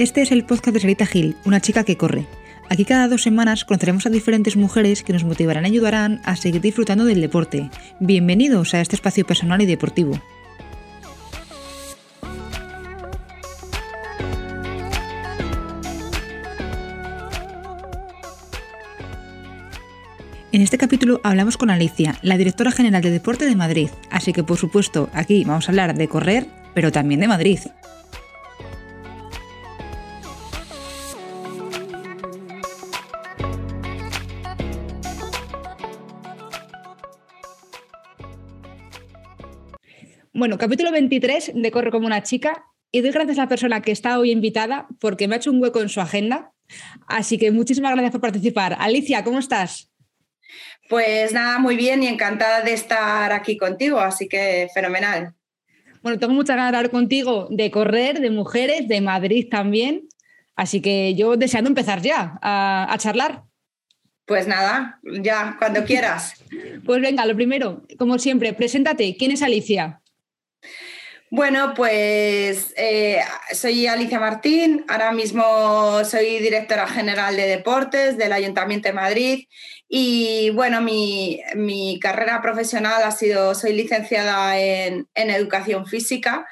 [0.00, 2.24] Este es el podcast de Sarita Gil, una chica que corre.
[2.70, 6.62] Aquí cada dos semanas conoceremos a diferentes mujeres que nos motivarán y ayudarán a seguir
[6.62, 7.68] disfrutando del deporte.
[7.98, 10.18] Bienvenidos a este espacio personal y deportivo.
[20.50, 24.44] En este capítulo hablamos con Alicia, la directora general de Deporte de Madrid, así que
[24.44, 27.58] por supuesto aquí vamos a hablar de correr, pero también de Madrid.
[40.40, 43.92] Bueno, capítulo 23 de Corre como una chica y doy gracias a la persona que
[43.92, 46.52] está hoy invitada porque me ha hecho un hueco en su agenda.
[47.06, 48.74] Así que muchísimas gracias por participar.
[48.80, 49.90] Alicia, ¿cómo estás?
[50.88, 55.34] Pues nada, muy bien y encantada de estar aquí contigo, así que fenomenal.
[56.02, 60.08] Bueno, tengo muchas ganas de hablar contigo de correr, de mujeres, de Madrid también.
[60.56, 63.42] Así que yo deseando empezar ya a, a charlar.
[64.24, 66.42] Pues nada, ya, cuando quieras.
[66.86, 69.18] pues venga, lo primero, como siempre, preséntate.
[69.18, 70.00] ¿Quién es Alicia?
[71.32, 73.20] Bueno, pues eh,
[73.52, 79.44] soy Alicia Martín, ahora mismo soy directora general de deportes del Ayuntamiento de Madrid.
[79.88, 81.40] Y bueno, mi,
[82.00, 86.48] carrera profesional ha sido, soy licenciada en, educación física.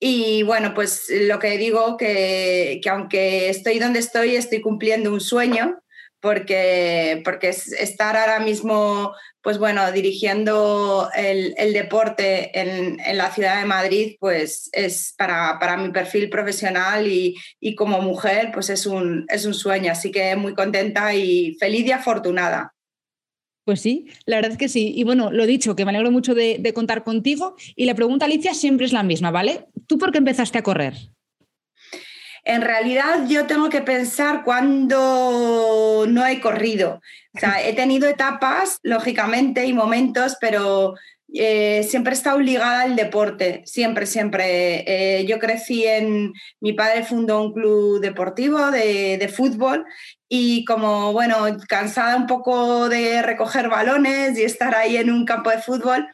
[0.00, 5.20] Y bueno, pues lo que digo que, que aunque estoy donde estoy, estoy cumpliendo un
[5.20, 5.81] sueño
[6.22, 14.16] porque, porque estar ahora mismo, pues bueno, dirigiendo el, deporte en, la ciudad de Madrid,
[14.20, 17.34] pues es para, mi perfil profesional y,
[17.74, 19.90] como mujer, pues es un, es un sueño.
[19.90, 22.72] Así que muy contenta y feliz y afortunada.
[23.64, 24.92] Pues sí, la verdad es que sí.
[24.94, 27.56] Y bueno, lo dicho, que me alegro mucho de, de contar contigo.
[27.74, 29.66] Y la pregunta, Alicia, siempre es la misma, ¿vale?
[29.88, 30.94] ¿Tú por qué empezaste a correr?
[32.44, 37.00] En realidad yo tengo que pensar cuando no he corrido.
[37.34, 40.94] O sea, he tenido etapas, lógicamente, y momentos, pero
[41.34, 44.84] eh, siempre he estado ligada al deporte, siempre, siempre.
[44.86, 49.86] Eh, yo crecí en, mi padre fundó un club deportivo de, de, fútbol
[50.28, 51.36] y como, bueno,
[51.68, 56.06] cansada un poco de recoger balones y estar ahí en un campo de fútbol,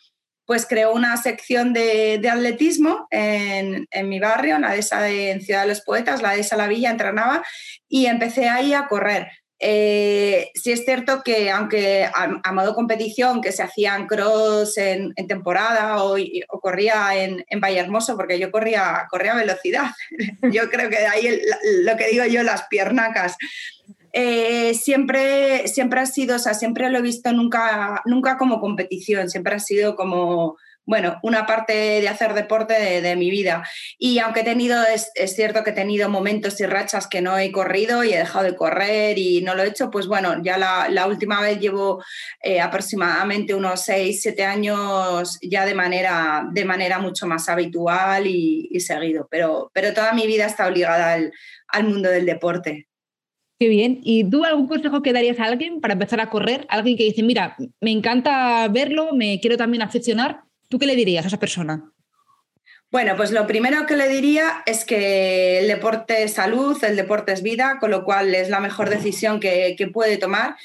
[0.48, 5.60] pues creó una sección de, atletismo en, mi barrio, en la dehesa de en Ciudad
[5.60, 7.44] de los Poetas, la dehesa La Villa, entrenaba
[7.86, 9.28] y empecé ahí a correr.
[9.58, 16.02] Eh, sí es cierto que aunque a, modo competición, que se hacían cross en, temporada
[16.02, 16.16] o,
[16.62, 19.90] corría en, en Valle Hermoso, porque yo corría, corría a velocidad,
[20.50, 21.42] yo creo que de ahí
[21.82, 23.36] lo que digo yo, las piernacas.
[24.12, 29.28] Eh, siempre, siempre ha sido, o sea, siempre lo he visto nunca, nunca como competición,
[29.28, 30.56] siempre ha sido como,
[30.88, 33.62] bueno, una parte de hacer deporte de, mi vida.
[33.98, 37.52] Y aunque he tenido, es, cierto que he tenido momentos y rachas que no he
[37.52, 41.06] corrido y he dejado de correr y no lo he hecho, pues bueno, ya la,
[41.06, 42.02] última vez llevo
[42.42, 48.80] eh, aproximadamente unos 6, 7 años ya de manera, de manera mucho más habitual y,
[48.80, 51.32] seguido, pero, pero toda mi vida está obligada al,
[51.68, 52.87] al mundo del deporte.
[53.58, 54.00] Qué bien.
[54.04, 56.64] ¿Y tú algún consejo que darías a alguien para empezar a correr?
[56.68, 60.42] Alguien que dice, mira, me encanta verlo, me quiero también aficionar.
[60.68, 61.92] ¿Tú qué le dirías a esa persona?
[62.90, 67.32] Bueno, pues lo primero que le diría es que el deporte es salud, el deporte
[67.32, 70.56] es vida, con lo cual es la mejor decisión que, que puede tomar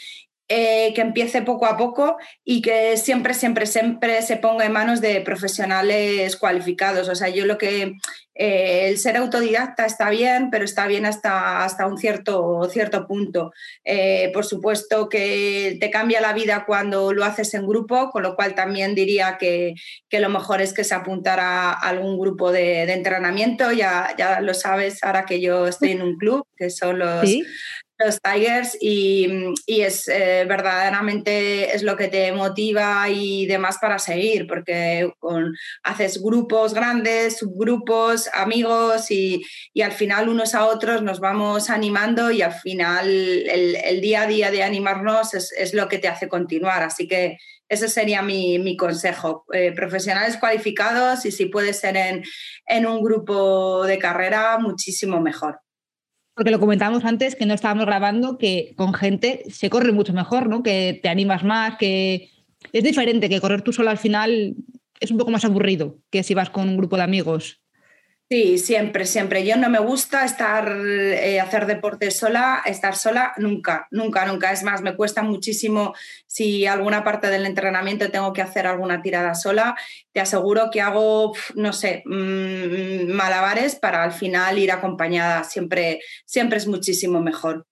[0.56, 5.02] eh, que empiece poco a poco y que siempre, siempre, siempre se ponga en manos
[5.02, 7.10] de profesionales cualificados.
[7.10, 7.94] O sea, yo lo que
[8.36, 13.52] eh, el ser autodidacta está bien, pero está bien hasta, hasta un cierto, cierto punto.
[13.84, 18.36] Eh, por supuesto que te cambia la vida cuando lo haces en grupo, con lo
[18.36, 19.74] cual también diría que,
[20.08, 23.72] que lo mejor es que se apuntara a algún grupo de, entrenamiento.
[23.72, 27.28] Ya, ya lo sabes, ahora que yo estoy en un club, que son los,
[27.98, 34.48] los Tigers y, es eh, verdaderamente es lo que te motiva y demás para seguir,
[34.48, 35.54] porque con,
[35.84, 39.44] haces grupos grandes, subgrupos, amigos y,
[39.84, 44.50] al final unos a otros nos vamos animando y al final el, día a día
[44.50, 46.84] de animarnos es, lo que te hace continuar.
[46.84, 47.38] Así que
[47.68, 49.46] ese sería mi, consejo.
[49.54, 52.24] Eh, profesionales cualificados y si puede ser en,
[52.68, 55.63] en un grupo de carrera, muchísimo mejor.
[56.36, 60.50] Porque lo comentábamos antes, que no estábamos grabando, que con gente se corre mucho mejor,
[60.50, 60.64] ¿no?
[60.64, 62.30] Que te animas más, que
[62.72, 64.56] es diferente, que correr tú solo al final
[65.00, 67.63] es un poco más aburrido que si vas con un grupo de amigos.
[68.34, 69.46] Sí, siempre, siempre.
[69.46, 74.52] Yo no me gusta estar, eh, hacer deporte sola, estar sola, nunca, nunca, nunca.
[74.52, 75.94] Es más, me cuesta muchísimo
[76.26, 79.76] si alguna parte del entrenamiento tengo que hacer alguna tirada sola.
[80.14, 85.44] Te aseguro que hago, no sé, mm, malabares para al final ir acompañada.
[85.44, 87.68] Siempre, siempre es muchísimo mejor.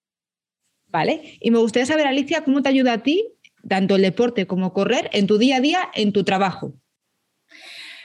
[0.89, 1.39] Vale.
[1.39, 3.33] Y me gustaría saber, Alicia, cómo te ayuda a ti,
[3.67, 6.75] tanto el deporte como correr, en tu día a día, en tu trabajo.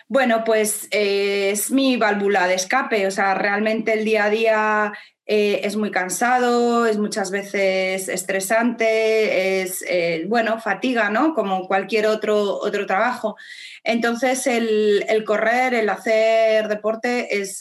[0.09, 4.93] Bueno, pues eh, es mi válvula de escape, o sea, realmente el día a día
[5.29, 11.35] eh, es muy cansado, es muchas veces estresante, es, eh, bueno, fatiga, ¿no?
[11.35, 13.35] Como cualquier otro, otro trabajo.
[13.83, 17.61] Entonces, el, correr, el hacer deporte es,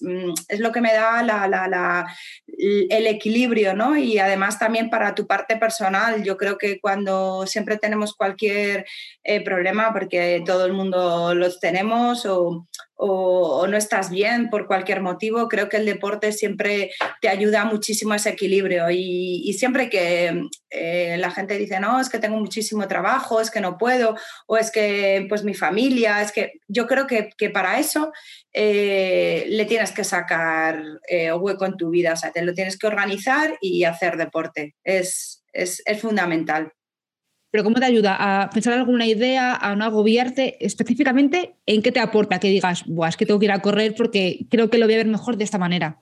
[0.00, 2.06] mm, es, lo que me da la,
[2.58, 3.96] el equilibrio, ¿no?
[3.96, 8.84] Y además también para tu parte personal, yo creo que cuando siempre tenemos cualquier
[9.22, 12.66] eh, problema, porque todo el mundo los tenemos, o,
[13.00, 16.90] o, no estás bien por cualquier motivo, creo que el deporte siempre
[17.20, 18.90] te ayuda muchísimo a ese equilibrio.
[18.90, 23.60] Y, siempre que eh, la gente dice, no, es que tengo muchísimo trabajo, es que
[23.60, 24.16] no puedo,
[24.46, 28.12] o es que pues mi familia, es que yo creo que, para eso
[28.52, 32.76] eh, le tienes que sacar eh, hueco en tu vida, o sea, te lo tienes
[32.76, 34.74] que organizar y hacer deporte.
[34.84, 36.72] es, es fundamental.
[37.50, 41.54] Pero ¿cómo te ayuda a pensar alguna idea, a no agobiarte específicamente?
[41.66, 44.46] ¿En qué te aporta que digas, Buah, es que tengo que ir a correr porque
[44.50, 46.00] creo que lo voy a ver mejor de esta manera?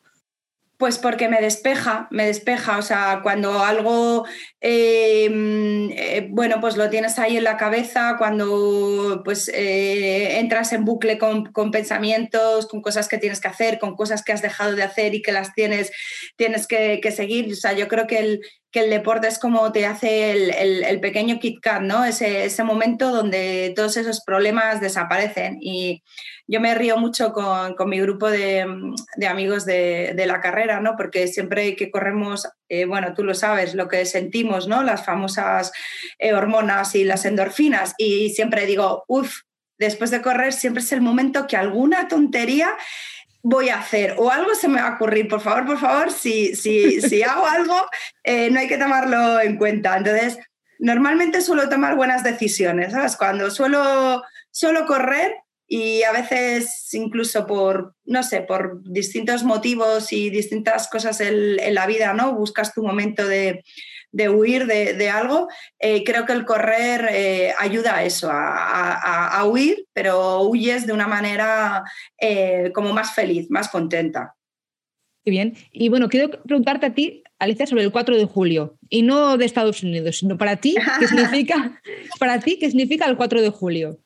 [0.79, 2.77] Pues porque me despeja, me despeja.
[2.77, 4.27] O sea, cuando algo,
[4.61, 10.85] em, eh, bueno, pues lo tienes ahí en la cabeza, cuando pues eh, entras en
[10.85, 14.83] bucle con, pensamientos, con cosas que tienes que hacer, con cosas que has dejado de
[14.83, 15.93] hacer y que las tienes,
[16.37, 17.51] tienes que, seguir.
[17.53, 18.41] O sea, yo creo que el,
[18.71, 22.05] que el deporte es como te hace el, pequeño Kit Kat, ¿no?
[22.05, 25.57] Ese, ese momento donde todos esos problemas desaparecen.
[25.63, 26.03] Y
[26.49, 28.65] yo me río mucho con, mi grupo de,
[29.29, 30.97] amigos de, la carrera, ¿no?
[30.97, 34.83] Porque siempre que corremos, eh, bueno, tú lo sabes, lo que sentimos, ¿no?
[34.83, 35.73] Las famosas
[36.19, 37.95] eh, hormonas y las endorfinas.
[37.99, 39.41] Y siempre digo, uff,
[39.79, 42.77] después de correr siempre es el momento que alguna tontería
[43.43, 45.29] voy a hacer o algo se me va a ocurrir.
[45.29, 47.89] Por favor, por favor, si, si, si hago algo,
[48.25, 49.97] eh, no hay que tomarlo en cuenta.
[49.97, 50.39] Entonces,
[50.79, 53.17] normalmente suelo tomar buenas decisiones, ¿sabes?
[53.17, 55.35] Cuando suelo, suelo correr,
[55.69, 61.87] y a veces incluso por, no sé, por distintos motivos y distintas cosas en, la
[61.87, 62.35] vida, ¿no?
[62.35, 63.65] Buscas tu momento de,
[64.13, 65.49] huir de, algo.
[65.81, 71.09] Eh, creo que el correr eh, ayuda a eso, a, huir, pero huyes de una
[71.09, 71.83] manera
[72.21, 74.35] eh, como más feliz, más contenta.
[75.25, 75.57] Muy bien.
[75.73, 79.45] Y bueno, quiero preguntarte a ti, Alicia, sobre el 4 de julio, y no de
[79.45, 81.81] Estados Unidos, sino para ti, ¿qué significa,
[82.19, 83.99] para ti, ¿qué significa el 4 de julio?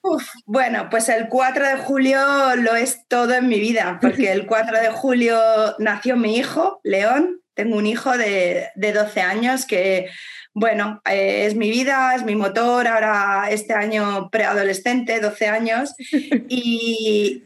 [0.46, 2.18] bueno, pues el 4 de julio
[2.56, 5.38] lo es todo en mi vida, porque el 4 de julio
[5.78, 10.08] nació mi hijo, León, tengo un hijo de, de 12 años que
[10.52, 15.94] bueno, eh, es mi vida, es mi motor, ahora este año preadolescente, 12 años,
[16.48, 17.44] y,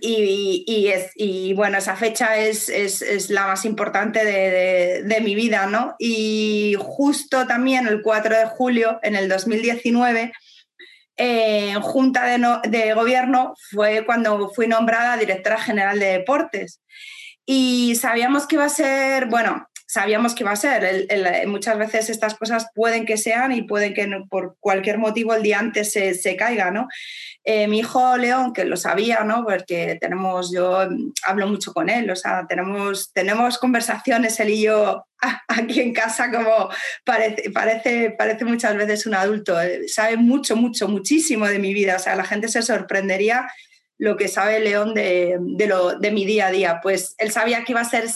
[0.88, 5.96] es, y bueno, esa fecha es, es, la más importante de, mi vida, ¿no?
[5.98, 10.32] Y justo también el 4 de julio, en el 2019,
[11.16, 16.80] en Junta de, de Gobierno fue cuando fui nombrada directora general de deportes.
[17.46, 21.06] Y sabíamos que iba a ser, bueno, sabíamos que iba a ser.
[21.46, 25.60] muchas veces estas cosas pueden que sean y pueden que por cualquier motivo el día
[25.60, 26.88] antes se, caiga, ¿no?
[27.44, 29.44] Eh, mi hijo León, que lo sabía, ¿no?
[29.44, 30.88] Porque tenemos, yo
[31.24, 35.06] hablo mucho con él, o sea, tenemos, tenemos conversaciones él y yo
[35.46, 36.70] aquí en casa como
[37.04, 41.94] parece, parece, parece muchas veces un adulto, eh, sabe mucho, mucho, muchísimo de mi vida,
[41.94, 43.46] o sea, la gente se sorprendería
[43.96, 46.80] lo que sabe León de, de, lo, de mi día a día.
[46.82, 48.08] Pues él sabía que iba a ser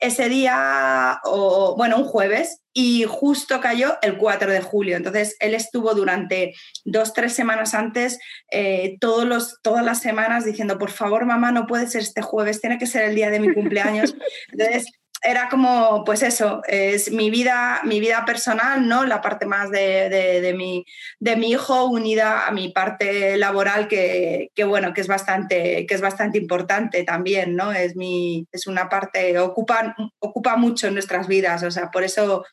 [0.00, 4.96] ese día, o, bueno, un jueves, y justo cayó el 4 de julio.
[4.96, 6.54] Entonces, él estuvo durante
[6.84, 8.18] dos, tres semanas antes,
[8.50, 12.60] eh, todos los, todas las semanas diciendo, por favor, mamá, no puede ser este jueves,
[12.60, 14.14] tiene que ser el día de mi cumpleaños.
[14.52, 14.86] Entonces,
[15.22, 19.04] era como, pues eso, es mi vida, mi vida personal, ¿no?
[19.04, 20.86] La parte más de, de, mi,
[21.18, 25.94] de mi hijo unida a mi parte laboral, que, que, bueno, que es bastante, que
[25.94, 27.72] es bastante importante también, ¿no?
[27.72, 32.44] Es, mi, es una parte, ocupa, ocupa mucho en nuestras vidas, o sea, por eso,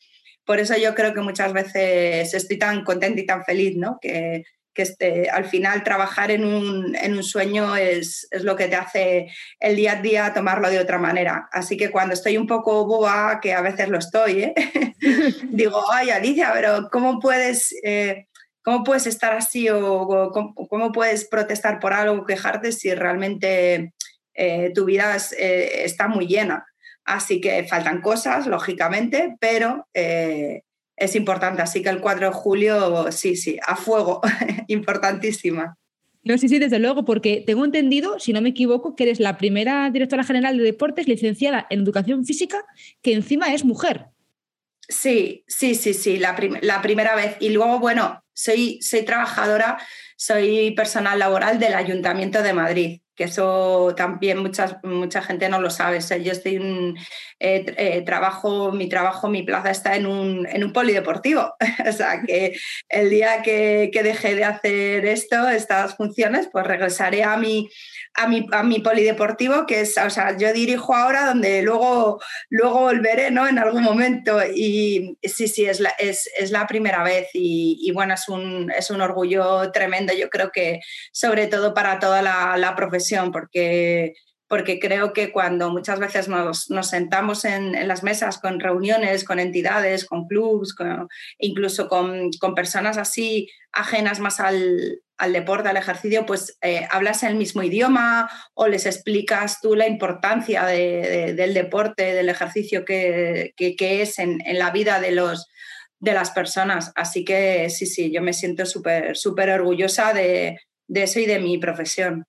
[0.46, 3.98] por eso yo creo que muchas veces estoy tan contenta y tan feliz, ¿no?
[4.02, 4.44] Que,
[4.78, 9.28] que este, al final trabajar en un, sueño es, lo que te hace
[9.60, 11.50] el día a día tomarlo de otra manera.
[11.52, 14.54] Así que cuando estoy un poco boba, que a veces lo estoy, ¿eh?
[15.50, 17.74] digo, ay Alicia, pero ¿cómo puedes...
[17.84, 18.28] Eh,
[18.64, 20.30] ¿Cómo puedes estar así o,
[20.70, 23.94] cómo, puedes protestar por algo, quejarte si realmente
[24.76, 26.66] tu vida está muy llena.
[27.06, 29.88] Así que faltan cosas, lógicamente, pero
[30.98, 31.62] es importante.
[31.62, 34.22] Así que el 4 de julio, sí, sí, a fuego,
[34.68, 35.78] importantísima.
[36.24, 39.38] No, sí, sí, desde luego, porque tengo entendido, si no me equivoco, que eres la
[39.38, 42.66] primera directora general de deportes licenciada en educación física
[43.02, 44.08] que encima es mujer.
[44.90, 47.38] Sí, sí, sí, sí, la, la primera vez.
[47.40, 49.78] Y luego, bueno, soy, soy trabajadora,
[50.18, 55.72] soy personal laboral del Ayuntamiento de Madrid que eso también mucha, mucha gente no lo
[55.72, 56.00] sabe.
[56.24, 56.96] yo estoy
[57.40, 61.56] eh, eh, trabajo, mi trabajo, mi plaza está en un, en un polideportivo.
[61.90, 62.56] o sea que
[62.88, 67.68] el día que, que deje de hacer esto, estas funciones, pues regresaré a mi,
[68.14, 72.82] a mi, a mi polideportivo, que es, o sea, yo dirijo ahora donde luego, luego
[72.82, 73.48] volveré, ¿no?
[73.48, 74.40] En algún momento.
[74.46, 78.72] Y sí, sí, es la, es, es la primera vez y, y, bueno, es un,
[78.72, 80.82] es un orgullo tremendo, yo creo que
[81.12, 84.14] sobre todo para toda la, la profesión, porque
[84.48, 89.24] porque creo que cuando muchas veces nos, nos sentamos en, en, las mesas con reuniones,
[89.24, 90.74] con entidades, con clubs,
[91.38, 97.24] incluso con, con, personas así ajenas más al, al deporte, al ejercicio, pues eh, hablas
[97.24, 104.02] el mismo idioma o les explicas tú la importancia del deporte, del ejercicio que, que,
[104.02, 105.48] es en, en, la vida de, los,
[106.00, 106.94] de las personas.
[106.96, 111.40] Así que sí, sí, yo me siento súper súper orgullosa de, de eso y de
[111.40, 112.26] mi profesión.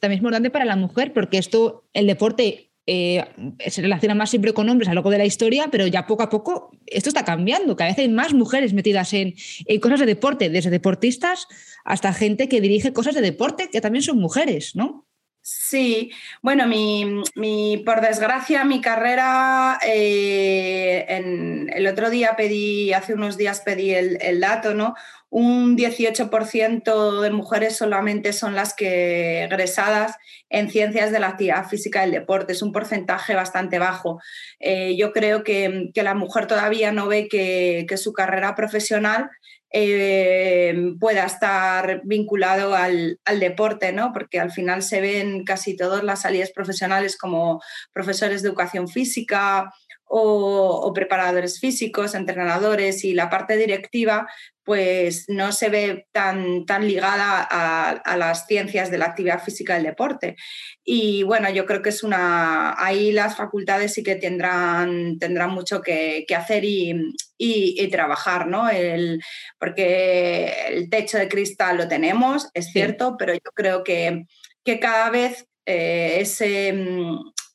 [0.00, 3.24] También es importante para la mujer porque esto, el deporte eh,
[3.68, 6.24] se relaciona más siempre con hombres a lo largo de la historia, pero ya poco
[6.24, 7.76] a poco esto está cambiando.
[7.76, 9.34] Cada vez hay más mujeres metidas en,
[9.80, 11.46] cosas de deporte, desde deportistas
[11.84, 15.06] hasta gente que dirige cosas de deporte, que también son mujeres, ¿no?
[15.44, 23.36] Sí, bueno, mi, por desgracia, mi carrera, eh, en, el otro día pedí, hace unos
[23.36, 24.94] días pedí el, dato, ¿no?
[25.30, 30.16] un 18% de mujeres solamente son las que egresadas
[30.50, 32.52] en ciencias de la actividad física y el deporte.
[32.52, 34.20] Es un porcentaje bastante bajo.
[34.60, 39.30] Eh, yo creo que, la mujer todavía no ve que, su carrera profesional
[39.72, 44.12] eh, pueda estar vinculado al, al, deporte, ¿no?
[44.12, 47.62] porque al final se ven casi todas las salidas profesionales como
[47.92, 49.72] profesores de educación física
[50.14, 54.28] o, preparadores físicos, entrenadores y la parte directiva,
[54.62, 59.84] pues no se ve tan, tan ligada a, las ciencias de la actividad física del
[59.84, 60.36] deporte.
[60.84, 62.74] Y bueno, yo creo que es una.
[62.76, 68.68] Ahí las facultades sí que tendrán, tendrán mucho que, hacer y, trabajar, ¿no?
[68.68, 69.18] El,
[69.58, 74.26] porque el techo de cristal lo tenemos, es cierto, pero yo creo que,
[74.62, 76.74] que cada vez eh, ese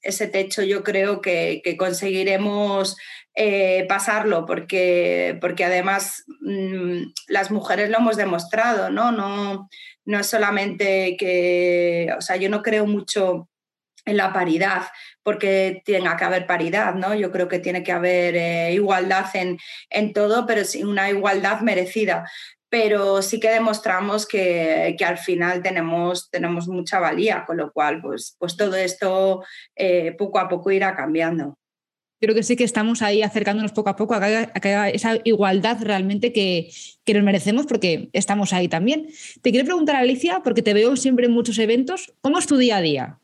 [0.08, 2.98] ese techo yo creo que, conseguiremos
[3.36, 9.12] eh, pasarlo porque, porque además mm, las mujeres lo hemos demostrado, ¿no?
[9.12, 9.70] ¿no?
[10.06, 13.50] No es solamente que, o sea, yo no creo mucho
[14.06, 14.84] en la paridad,
[15.22, 17.14] porque tenga que haber paridad, ¿no?
[17.14, 19.58] Yo creo que tiene que haber eh, igualdad en,
[19.90, 22.26] en, todo, pero sin una igualdad merecida
[22.70, 28.02] pero sí que demostramos que, que, al final tenemos, tenemos mucha valía, con lo cual
[28.02, 29.44] pues, pues todo esto
[29.76, 31.58] eh, poco a poco irá cambiando.
[32.20, 36.34] Creo que sí que estamos ahí acercándonos poco a poco a haya esa igualdad realmente
[36.34, 36.70] que,
[37.06, 39.08] que, nos merecemos porque estamos ahí también.
[39.44, 42.78] Te quiero preguntar, Alicia, porque te veo siempre en muchos eventos, ¿cómo es tu día
[42.78, 43.20] a día?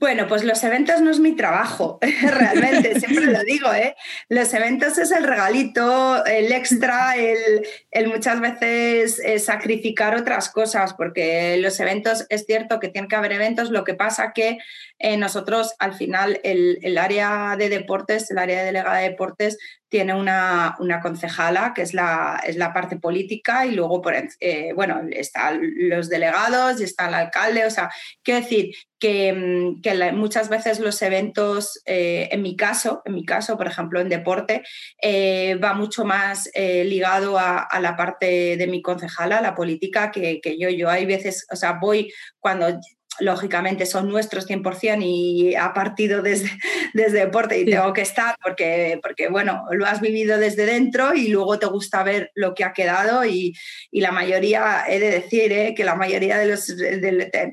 [0.00, 3.96] Bueno, pues los eventos no es mi trabajo, realmente, siempre lo digo, ¿eh?
[4.28, 7.66] Los eventos es el regalito, el extra, el,
[8.06, 13.32] muchas veces eh, sacrificar otras cosas, porque los eventos, es cierto que tiene que haber
[13.32, 14.58] eventos, lo que pasa que
[15.00, 20.14] eh, nosotros al final el, el, área de deportes, el área delegada de deportes, tiene
[20.14, 25.00] una, una, concejala, que es la, es la parte política, y luego, por, eh, bueno,
[25.10, 27.64] están los delegados y está el alcalde.
[27.64, 27.90] O sea,
[28.22, 33.24] quiero decir que, mm, que muchas veces los eventos, eh, en mi caso, en mi
[33.24, 34.62] caso, por ejemplo, en deporte,
[35.00, 40.40] eh, va mucho más ligado a, a, la parte de mi concejala, la política, que,
[40.40, 40.68] que yo.
[40.68, 42.78] Yo hay veces, o sea, voy cuando
[43.20, 46.50] lógicamente son nuestros 100% y ha partido desde,
[46.94, 51.28] desde deporte y tengo que estar porque, porque, bueno, lo has vivido desde dentro y
[51.28, 53.54] luego te gusta ver lo que ha quedado y,
[53.90, 55.74] y la mayoría, he de decir ¿eh?
[55.74, 56.74] que la mayoría de los,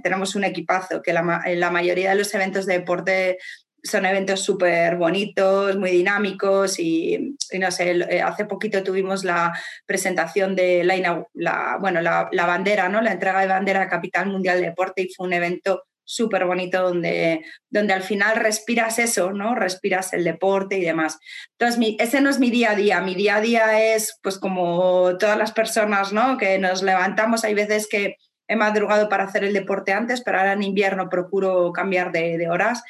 [0.04, 3.38] tenemos un equipazo, que la, la mayoría de los eventos de deporte
[3.86, 10.56] son eventos súper bonitos, muy dinámicos y, no sé, eh, hace poquito tuvimos la presentación
[10.56, 13.02] de la, bueno, la, bandera, ¿no?
[13.02, 17.44] la entrega de bandera Capital Mundial de Deporte y fue un evento súper bonito donde,
[17.70, 19.56] donde al final respiras eso, ¿no?
[19.56, 21.18] Respiras el deporte y demás.
[21.58, 23.02] Entonces, ese no es mi día a día.
[23.02, 26.38] Mi día a día es, pues como todas las personas, ¿no?
[26.38, 30.54] Que nos levantamos, hay veces que he madrugado para hacer el deporte antes, pero ahora
[30.54, 32.84] en invierno procuro cambiar de, horas.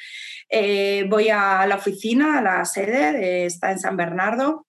[0.48, 4.66] Eh, voy a la oficina, a la sede, está en San Bernardo,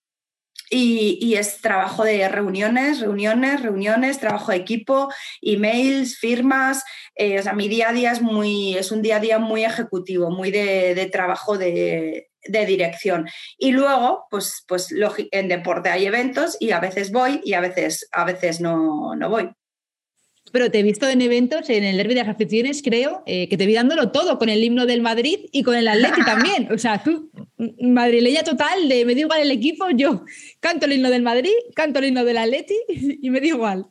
[0.70, 5.08] y, es trabajo de reuniones, reuniones, reuniones, trabajo de equipo,
[5.40, 6.84] emails, firmas.
[7.14, 9.64] Eh, o sea, mi día a día es, muy, es un día a día muy
[9.64, 13.28] ejecutivo, muy de, trabajo de, dirección.
[13.56, 14.94] Y luego, pues, pues
[15.30, 19.30] en deporte hay eventos y a veces voy y a veces, a veces no, no
[19.30, 19.50] voy.
[20.50, 23.56] Pero te he visto en eventos, en el Derby de las Aficiones, creo, eh, que
[23.56, 26.72] te vi dándolo todo, con el himno del Madrid y con el Atleti también.
[26.72, 27.30] O sea, tú,
[27.80, 30.24] madrileña total, de me da igual el equipo, yo
[30.60, 33.86] canto el himno del Madrid, canto el himno del Atleti y me da igual.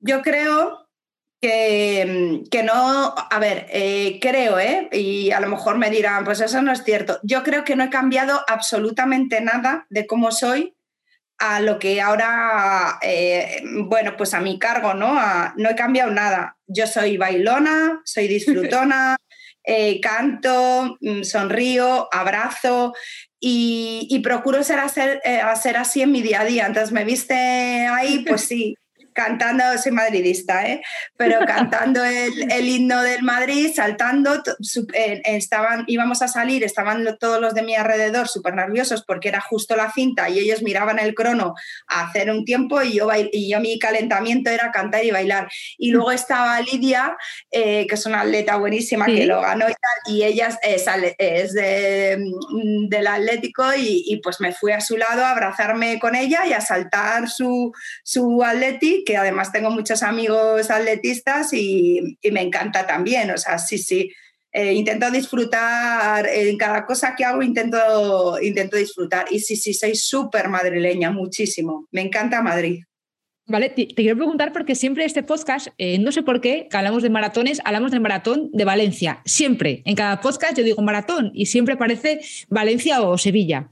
[0.00, 0.88] Yo creo
[1.40, 4.88] que, que no, a ver, eh, creo, ¿eh?
[4.92, 7.18] Y a lo mejor me dirán, pues eso no es cierto.
[7.22, 10.73] Yo creo que no he cambiado absolutamente nada de cómo soy
[11.44, 15.18] a lo que ahora, eh, bueno, pues a mi cargo, ¿no?
[15.56, 16.56] no he cambiado nada.
[16.66, 19.16] Yo soy bailona, soy disfrutona,
[19.64, 22.94] eh, canto, mm, sonrío, abrazo
[23.38, 26.66] y, procuro ser, hacer, eh, hacer así en mi día a día.
[26.66, 28.74] Entonces me viste ahí, pues sí,
[29.14, 30.82] cantando, soy madridista, ¿eh?
[31.16, 32.32] pero cantando el,
[32.68, 34.42] himno del Madrid, saltando,
[35.24, 39.76] estaban, íbamos a salir, estaban todos los de mi alrededor súper nerviosos porque era justo
[39.76, 41.54] la cinta y ellos miraban el crono
[41.86, 45.48] a hacer un tiempo y yo, y yo mi calentamiento era cantar y bailar.
[45.78, 47.16] Y luego estaba Lidia,
[47.50, 50.86] eh, que es una atleta buenísima que lo ganó y tal, y ella es,
[51.18, 56.14] es de, mm, del Atlético y, pues me fui a su lado a abrazarme con
[56.14, 58.42] ella y a saltar su, su
[59.04, 63.30] Que además tengo muchos amigos atletistas y, me encanta también.
[63.30, 64.12] O sea, sí, sí.
[64.52, 69.26] Eh, intento disfrutar, en cada cosa que hago intento, intento disfrutar.
[69.30, 71.88] Y sí, sí, soy súper madrileña, muchísimo.
[71.90, 72.84] Me encanta Madrid.
[73.46, 77.02] Vale, te, quiero preguntar porque siempre este podcast, eh, no sé por qué, que hablamos
[77.02, 79.20] de maratones, hablamos del maratón de Valencia.
[79.26, 83.68] Siempre, en cada podcast yo digo maratón y siempre parece Valencia o Sevilla.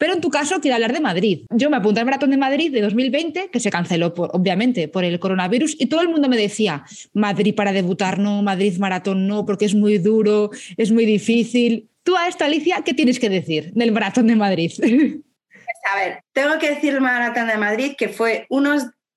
[0.00, 1.44] Pero en tu caso quiero hablar de Madrid.
[1.50, 5.04] Yo me apunté al maratón de Madrid de 2020, que se canceló por, obviamente por
[5.04, 9.44] el coronavirus, y todo el mundo me decía, Madrid para debutar no, Madrid maratón no,
[9.44, 11.90] porque es muy duro, es muy difícil.
[12.02, 14.72] Tú a esta Alicia, ¿qué tienes que decir del maratón de Madrid?
[14.78, 18.48] Pues, a ver, tengo que decir el maratón de Madrid que fue,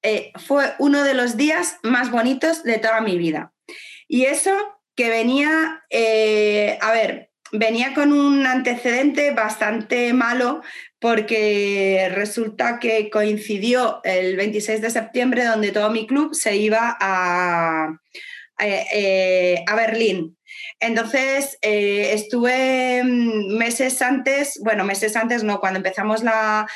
[0.01, 3.53] eh, fue uno de los días más bonitos de toda mi vida.
[4.09, 4.51] Y eso
[4.95, 10.61] que venía, eh, a ver, venía con un antecedente bastante malo
[10.99, 17.99] porque resulta que coincidió el 26 de septiembre donde todo mi club se iba a,
[18.59, 20.37] eh, a Berlín.
[20.79, 26.67] Entonces, eh, estuve mm, meses antes, bueno, meses antes no, cuando empezamos la,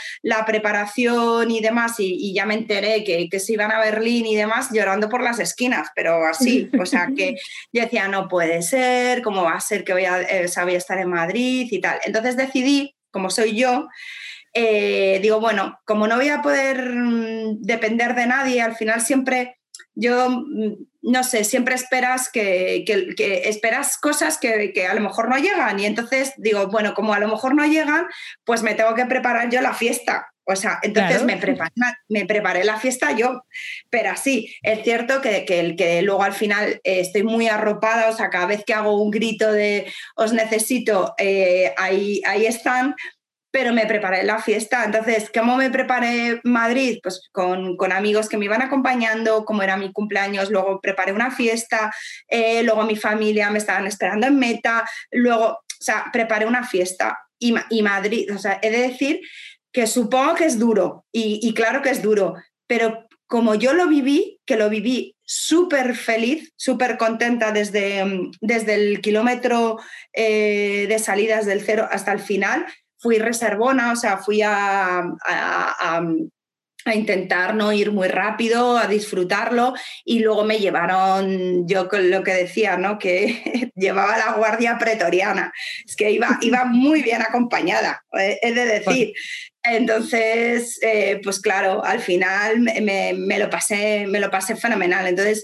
[0.45, 4.69] preparación y demás, y, ya me enteré que, que, se iban a Berlín y demás,
[4.71, 7.35] llorando por las esquinas, pero así, o sea, que
[7.73, 11.09] yo decía, no puede ser, ¿cómo va a ser que voy a, eh, estar en
[11.09, 11.99] Madrid y tal?
[12.05, 13.87] Entonces decidí, como soy yo,
[14.53, 19.56] eh, digo, bueno, como no voy a poder mm, depender de nadie, al final siempre
[19.95, 20.75] yo mm,
[21.07, 22.83] no sé, siempre esperas que,
[23.45, 25.79] esperas cosas que, a lo mejor no llegan.
[25.79, 28.07] Y entonces digo, bueno, como a lo mejor no llegan,
[28.43, 30.27] pues me tengo que preparar yo la fiesta.
[30.49, 31.71] O sea, entonces me, preparé,
[32.07, 33.43] me preparé la fiesta yo.
[33.89, 38.29] Pero sí, es cierto que, que, luego al final eh, estoy muy arropada, o sea,
[38.29, 42.95] cada vez que hago un grito de os necesito, eh, ahí, ahí están,
[43.57, 44.83] pero me preparé la fiesta.
[44.85, 46.99] Entonces, ¿cómo me preparé Madrid?
[47.01, 51.91] Pues con, amigos que me iban acompañando, como era mi cumpleaños, luego preparé una fiesta,
[52.27, 57.17] eh, luego mi familia me estaban esperando en meta, luego, o sea, preparé una fiesta
[57.39, 59.21] y, y Madrid, o sea, he de decir
[59.73, 62.35] que supongo que es duro y, claro que es duro,
[62.67, 68.05] pero como yo lo viví, que lo viví súper feliz, súper contenta desde,
[68.39, 69.79] desde el kilómetro
[70.13, 72.67] eh, de salidas del cero hasta el final,
[72.99, 76.01] fui reservona, o sea, fui a, a,
[76.93, 79.73] intentar no ir muy rápido, a disfrutarlo
[80.05, 82.97] y luego me llevaron, yo con lo que decía, ¿no?
[82.97, 85.51] que llevaba la guardia pretoriana,
[85.85, 88.03] es que iba, iba muy bien acompañada,
[88.41, 89.13] es de decir.
[89.63, 95.07] Entonces, eh, pues claro, al final me, lo pasé, me lo pasé fenomenal.
[95.07, 95.43] Entonces,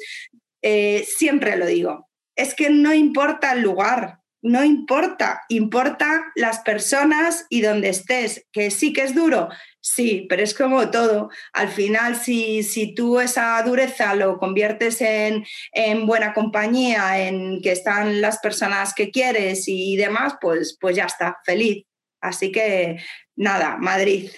[0.62, 7.46] eh, siempre lo digo, es que no importa el lugar, no importa, importa las personas
[7.50, 9.48] y donde estés, que sí que es duro,
[9.80, 11.30] sí, pero es como todo.
[11.54, 17.72] Al final, si, si tú esa dureza lo conviertes en, en, buena compañía, en que
[17.72, 21.86] están las personas que quieres y demás, pues, pues ya está, feliz.
[22.20, 22.98] Así que
[23.38, 24.30] nada, Madrid.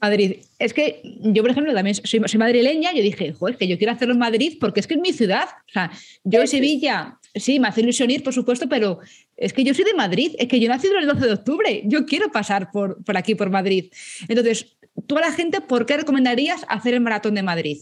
[0.00, 0.38] Madrid.
[0.58, 2.92] Es que yo, por ejemplo, también soy, madrileña.
[2.92, 5.48] Yo dije, joder, que yo quiero hacerlo en Madrid porque es que es mi ciudad.
[5.68, 5.92] O sea,
[6.24, 9.00] yo en Sevilla, sí, me hace ilusión por supuesto, pero
[9.36, 10.34] es que yo soy de Madrid.
[10.38, 11.82] Es que yo nací el 12 de octubre.
[11.84, 13.92] Yo quiero pasar por, por aquí, por Madrid.
[14.28, 17.78] Entonces, tú a la gente, ¿por qué recomendarías hacer el maratón de Madrid?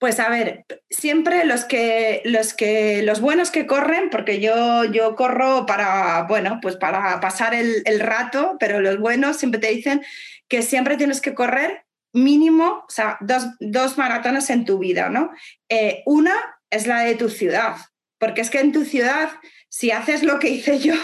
[0.00, 5.14] Pues a ver, siempre los que, los que, los buenos que corren, porque yo, yo
[5.14, 10.00] corro para, bueno, pues para pasar el, rato, pero los buenos siempre te dicen
[10.48, 11.84] que siempre tienes que correr
[12.14, 15.32] mínimo, o sea, dos, dos maratones en tu vida, ¿no?
[15.68, 16.32] Eh, una
[16.70, 17.76] es la de tu ciudad,
[18.20, 19.30] porque es que en tu ciudad,
[19.68, 20.94] si haces lo que hice yo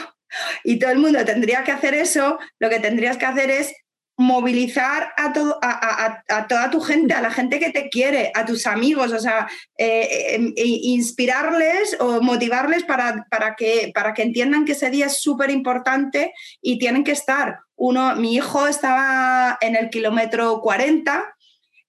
[0.63, 3.75] y todo el mundo tendría que hacer eso, lo que tendrías que hacer es
[4.19, 9.19] movilizar a, toda tu gente, a la gente que te quiere, a tus amigos, o
[9.19, 15.07] sea, eh, em, inspirarles o motivarles para, para, que, para que entiendan que ese día
[15.07, 17.59] es súper importante y tienen que estar.
[17.75, 21.36] Uno, mi hijo estaba en el kilómetro 40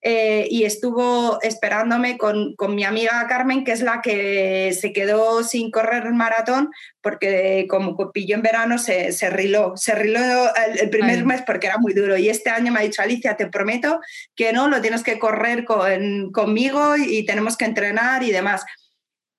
[0.10, 5.70] eh, y estuvo esperándome con, mi amiga Carmen, que es la que se quedó sin
[5.70, 10.22] correr el maratón, porque como pilló en verano se, se riló, se riló
[10.80, 12.16] el, primer mes porque era muy duro.
[12.16, 14.00] Y este año me ha dicho, Alicia, te prometo
[14.34, 18.64] que no, lo tienes que correr con, conmigo y tenemos que entrenar y demás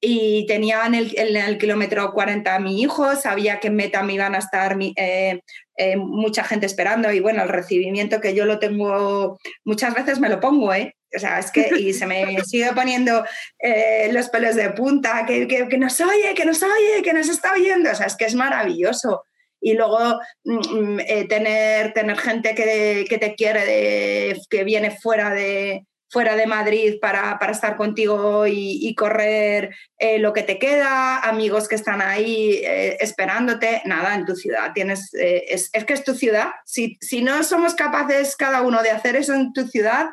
[0.00, 4.34] y tenía en el, kilómetro 40 a mi hijo, sabía que en meta me iban
[4.34, 5.40] a estar eh,
[5.76, 10.28] eh, mucha gente esperando y bueno, el recibimiento que yo lo tengo, muchas veces me
[10.28, 10.94] lo pongo, ¿eh?
[11.16, 13.24] O sea, es que y se me sigue poniendo
[13.58, 17.54] eh, los pelos de punta, que, que, nos oye, que nos oye, que nos está
[17.54, 19.24] oyendo, o sea, es que es maravilloso.
[19.60, 25.84] Y luego mm, mm, tener, tener gente que, que te quiere, que viene fuera de,
[26.10, 31.74] fuera de Madrid para, estar contigo y, correr eh, lo que te queda, amigos que
[31.74, 36.48] están ahí eh, esperándote, nada, en tu ciudad tienes, eh, es, que es tu ciudad.
[36.64, 40.06] Si, si no somos capaces cada uno de hacer eso en tu ciudad,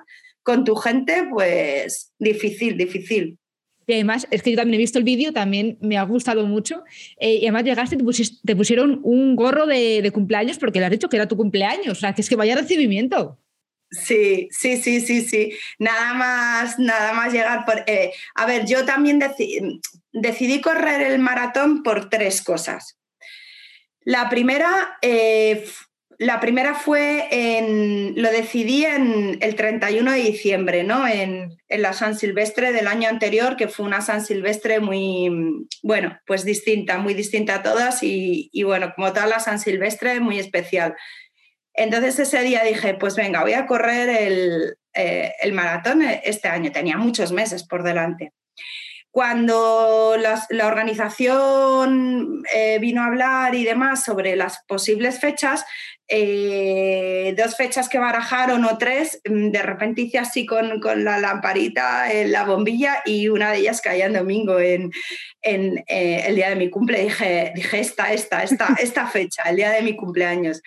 [0.43, 3.39] con tu gente, pues difícil, difícil.
[3.87, 6.83] Y además, es que yo también he visto el vídeo, también me ha gustado mucho.
[7.19, 11.07] y además llegaste y te, pusieron un gorro de, de, cumpleaños porque le has dicho
[11.07, 11.89] que era tu cumpleaños.
[11.89, 13.39] O sea, que es que vaya recibimiento.
[13.95, 15.57] Sí, sí, sí, sí, sí.
[15.79, 17.83] Nada más, nada más llegar por.
[17.87, 19.19] Eh, a ver, yo también
[20.11, 22.97] decidí correr el maratón por tres cosas.
[24.01, 25.65] La primera, eh,
[26.17, 28.21] la primera fue en.
[28.21, 31.07] Lo decidí en el 31 de diciembre, ¿no?
[31.07, 35.29] En, la San Silvestre del año anterior, que fue una San Silvestre muy,
[35.83, 40.19] bueno, pues distinta, muy distinta a todas y, y bueno, como toda la San Silvestre,
[40.19, 40.95] muy especial.
[41.75, 46.71] Entonces ese día dije, pues venga, voy a correr el, eh, maratón este año.
[46.71, 48.31] Tenía muchos meses por delante.
[49.11, 55.65] Cuando la, organización eh, vino a hablar y demás sobre las posibles fechas,
[56.07, 62.33] eh, dos fechas que barajaron o tres, de repente hice así con, la lamparita en
[62.33, 64.91] la bombilla y una de ellas caía en domingo en,
[65.41, 67.03] el día de mi cumple.
[67.03, 70.61] Dije, dije esta, esta, esta, esta fecha, el día de mi cumpleaños.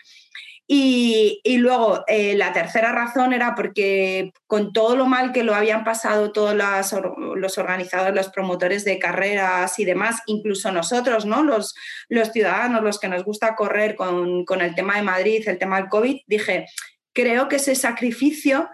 [0.70, 5.82] Y, luego eh, la tercera razón era porque con todo lo mal que lo habían
[5.82, 11.42] pasado todos los organizadores, los promotores de carreras y demás, incluso nosotros, ¿no?
[11.42, 11.74] los,
[12.10, 15.78] los ciudadanos, los que nos gusta correr con, con el tema de Madrid, el tema
[15.78, 16.66] del COVID, dije,
[17.14, 18.68] creo que ese sacrificio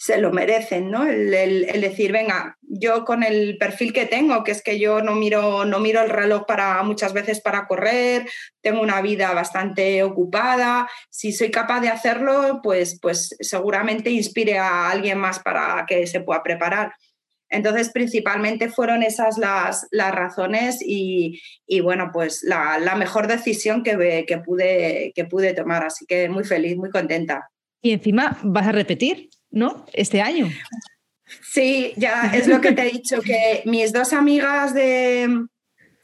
[0.00, 1.04] se lo merecen, ¿no?
[1.04, 5.64] El, decir, venga, yo con el perfil que tengo, que es que yo no miro,
[5.64, 8.24] no miro el reloj para muchas veces para correr,
[8.60, 14.88] tengo una vida bastante ocupada, si soy capaz de hacerlo, pues, pues seguramente inspire a
[14.88, 16.92] alguien más para que se pueda preparar.
[17.50, 21.40] Entonces, principalmente fueron esas las, las razones y,
[21.82, 25.84] bueno, pues la, mejor decisión que, que, pude, que pude tomar.
[25.84, 27.50] Así que muy feliz, muy contenta.
[27.82, 29.30] Y encima vas a repetir.
[29.50, 29.86] ¿No?
[29.92, 30.48] Este año.
[31.42, 35.46] Sí, ya es lo que te he dicho, que mis dos amigas de,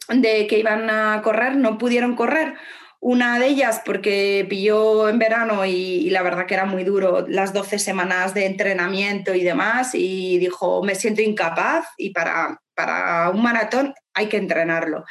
[0.08, 2.54] de que iban a correr no pudieron correr.
[3.00, 7.52] Una de ellas porque pilló en verano y, la verdad que era muy duro las
[7.52, 13.42] 12 semanas de entrenamiento y demás y dijo, me siento incapaz y para, para un
[13.42, 15.04] maratón hay que entrenarlo.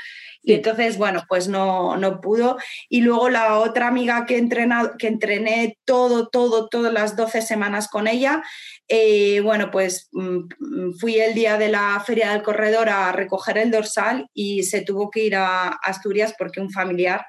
[0.43, 2.57] Y entonces, bueno, pues no, no pudo.
[2.89, 7.87] Y luego la otra amiga que, entrenado, que entrené todo, todo, todas las 12 semanas
[7.87, 8.43] con ella,
[8.89, 13.71] eh, bueno, pues mm, fui el día de la Feria del Corredor a recoger el
[13.71, 17.25] dorsal y se tuvo que ir a Asturias porque un familiar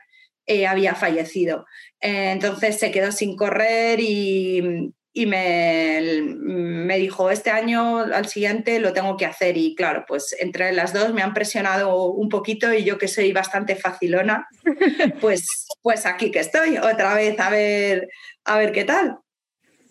[0.47, 1.67] eh, había fallecido.
[2.01, 6.01] Eh, entonces se quedó sin correr y, y me,
[6.41, 10.93] me, dijo, este año al siguiente lo tengo que hacer y claro, pues entre las
[10.93, 14.49] dos me han presionado un poquito y yo que soy bastante facilona,
[15.21, 18.09] pues, pues aquí que estoy, otra vez a ver,
[18.45, 19.19] a ver qué tal.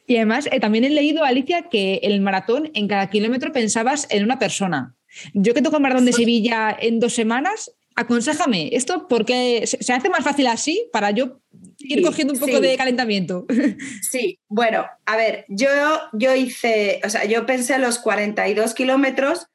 [0.05, 4.25] Y además, eh, también he leído, Alicia, que el maratón, en cada kilómetro pensabas en
[4.25, 4.93] una persona.
[5.33, 10.09] Yo que toco el maratón de Sevilla en dos semanas, aconsejame esto porque se hace
[10.09, 11.39] más fácil así para yo
[11.83, 13.45] ir cogiendo un poco de calentamiento.
[14.01, 15.69] Sí, bueno, a ver, yo,
[16.13, 19.47] yo hice, o sea, yo pensé los 42 kilómetros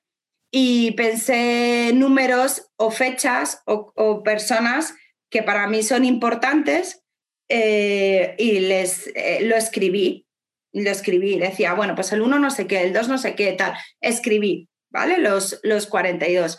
[0.51, 4.95] y pensé números o fechas o, personas
[5.31, 7.05] que para mí son importantes
[7.49, 10.27] eh, y les eh, lo escribí,
[10.73, 13.53] lo escribí, decía, bueno, pues el 1 no sé qué, el 2 no sé qué,
[13.53, 15.19] tal, escribí, ¿vale?
[15.19, 16.59] Los, los 42.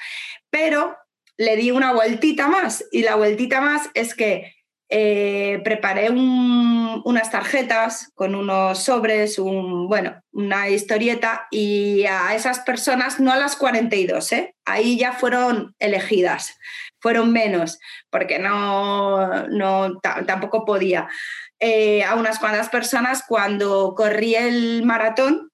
[0.50, 0.96] Pero
[1.38, 4.54] le di una vueltita más y la vueltita más es que
[4.92, 13.32] eh, preparé unas tarjetas con unos sobres, bueno, una historieta y a esas personas, no
[13.32, 14.56] a las 42, ¿eh?
[14.66, 16.58] ahí ya fueron elegidas,
[17.00, 17.78] fueron menos,
[18.10, 21.08] porque no, no tampoco podía.
[21.60, 25.52] Eh, a unas cuantas personas cuando corrí el maratón,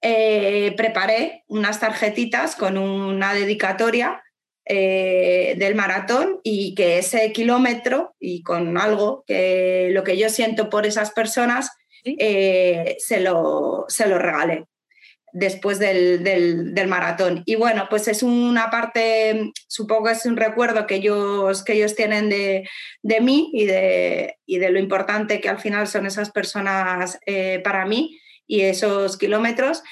[0.00, 4.22] preparé unas tarjetitas con una dedicatoria
[4.64, 10.70] eh, del maratón y que ese kilómetro y con algo que lo que yo siento
[10.70, 11.70] por esas personas
[12.04, 14.66] eh, se, lo, se lo regalé
[15.32, 17.42] después del, del, maratón.
[17.46, 21.94] Y bueno, pues es una parte, supongo que es un recuerdo que ellos, que ellos
[21.94, 22.68] tienen de,
[23.02, 27.60] de mí y de, y de, lo importante que al final son esas personas eh,
[27.64, 29.82] para mí y esos kilómetros.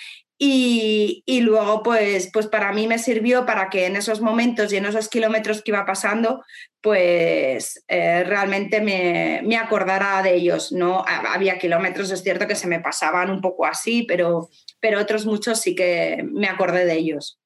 [0.42, 4.86] Y, luego, pues, pues para mí me sirvió para que en esos momentos y en
[4.86, 6.42] esos kilómetros que iba pasando,
[6.80, 10.72] pues eh, realmente me, me, acordara de ellos.
[10.72, 11.04] ¿no?
[11.06, 14.48] Había kilómetros, es cierto que se me pasaban un poco así, pero,
[14.80, 17.38] pero otros muchos sí que me acordé de ellos.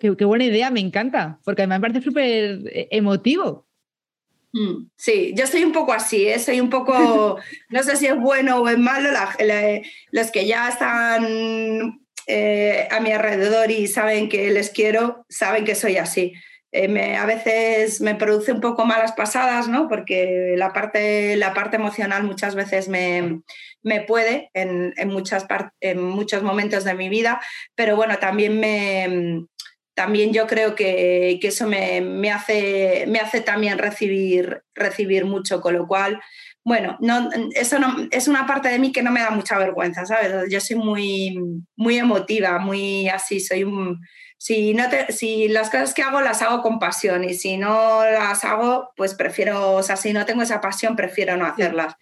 [0.00, 3.65] Qué, buena idea, me encanta, porque me parece súper eh, emotivo.
[4.56, 6.38] Mm, sí, yo soy un poco así, ¿eh?
[6.38, 7.36] soy un poco,
[7.68, 9.10] no sé si es bueno o es malo,
[10.12, 15.74] los que ya están eh, a mi alrededor y saben que les quiero, saben que
[15.74, 16.32] soy así.
[16.72, 19.88] Eh, a veces me produce un poco malas pasadas, ¿no?
[19.88, 23.42] Porque la parte, la parte emocional muchas veces me,
[23.82, 25.46] me puede en, en, muchas
[25.80, 27.42] en muchos momentos de mi vida,
[27.74, 29.46] pero bueno, también me,
[29.96, 35.86] también yo creo que, eso me, hace, me hace también recibir, recibir mucho, con lo
[35.86, 36.20] cual,
[36.62, 40.04] bueno, no, eso no, es una parte de mí que no me da mucha vergüenza,
[40.04, 40.50] ¿sabes?
[40.50, 41.38] Yo soy muy,
[41.76, 44.00] muy emotiva, muy así, soy un...
[44.36, 48.44] Si, no si las cosas que hago las hago con pasión y si no las
[48.44, 51.94] hago, pues prefiero, o sea, si no tengo esa pasión, prefiero no hacerlas.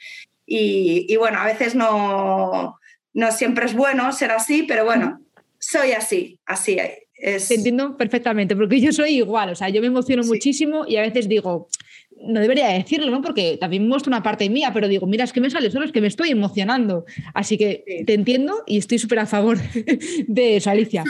[0.45, 2.81] Y, y bueno, a veces no,
[3.13, 5.21] no siempre es bueno ser así, pero bueno,
[5.61, 6.77] soy así, así
[7.25, 11.03] te entiendo perfectamente, porque yo soy igual, o sea, yo me emociono muchísimo y a
[11.03, 11.69] veces digo,
[12.21, 13.23] no debería decirlo, ¿no?
[13.23, 15.93] Porque también muestro una parte mía, pero digo, mira, es que me sale solo, es
[15.93, 17.07] que me estoy emocionando.
[17.33, 19.59] Así que te entiendo y estoy súper a favor
[20.27, 21.05] de eso, Alicia.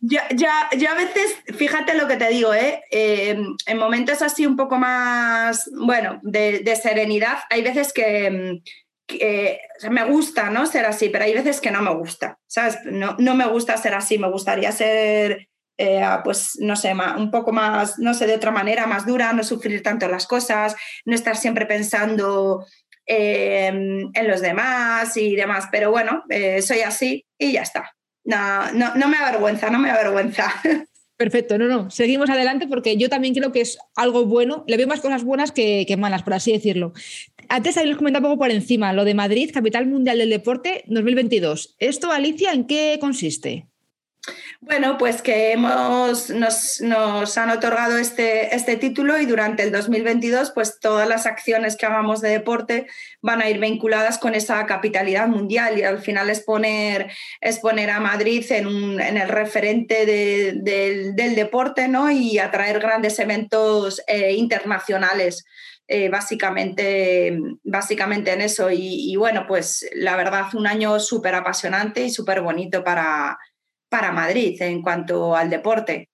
[0.00, 2.82] Ya, ya, yo a veces, fíjate lo que te digo, ¿eh?
[2.90, 3.38] ¿eh?
[3.66, 8.62] en momentos así un poco más, bueno, de, de serenidad, hay veces que,
[9.06, 10.64] que me gusta, ¿no?
[10.64, 12.78] Ser así, pero hay veces que no me gusta, ¿sabes?
[12.84, 15.49] No, no me gusta ser así, me gustaría ser
[15.82, 19.42] eh, pues no sé, un poco más, no sé, de otra manera, más dura, no
[19.42, 22.66] sufrir tanto las cosas, no estar siempre pensando
[23.06, 25.68] em, en los demás y demás.
[25.72, 27.96] Pero bueno, eh, soy así y ya está.
[28.24, 30.52] No, no, no me avergüenza, no me avergüenza.
[31.16, 34.86] Perfecto, no, no, seguimos adelante porque yo también creo que es algo bueno, le veo
[34.86, 36.92] más cosas buenas que, malas, por así decirlo.
[37.48, 41.76] Antes habéis comentado un poco por encima, lo de Madrid, Capital Mundial del Deporte 2022.
[41.78, 43.69] ¿Esto, Alicia, en qué consiste?
[44.60, 50.50] Bueno, pues que hemos, nos, nos, han otorgado este, este título y durante el 2022
[50.54, 52.86] pues todas las acciones que hagamos de deporte
[53.22, 57.88] van a ir vinculadas con esa capitalidad mundial y al final es poner, es poner
[57.88, 60.52] a Madrid en, un, en el referente de,
[61.14, 62.10] del deporte ¿no?
[62.10, 65.44] y atraer grandes eventos eh, internacionales.
[65.92, 68.70] Eh, básicamente, básicamente en eso.
[68.70, 73.36] Y, y, bueno, pues la verdad, un año súper apasionante y súper bonito para,
[73.90, 76.08] para Madrid en cuanto al deporte.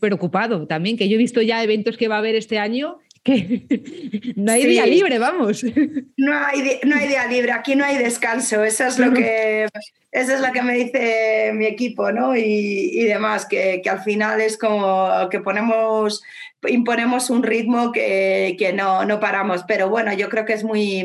[0.00, 3.62] Preocupado también, que yo he visto ya eventos que va a haber este año que
[4.36, 5.64] no hay día libre, vamos.
[6.16, 9.68] No hay, no hay día libre, aquí no hay descanso, eso es lo que,
[10.10, 12.36] eso es lo que me dice mi equipo, ¿no?
[12.36, 16.22] Y, y demás, que, que, al final es como que ponemos,
[16.66, 20.98] imponemos un ritmo que, que, no, no paramos, pero bueno, yo creo que es muy,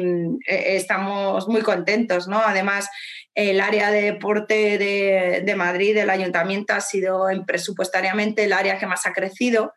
[0.48, 2.40] eh, estamos muy contentos, ¿no?
[2.40, 2.90] Además,
[3.36, 9.06] el área de deporte de, Madrid, del ayuntamiento, ha sido presupuestariamente el área que más
[9.06, 9.74] ha crecido.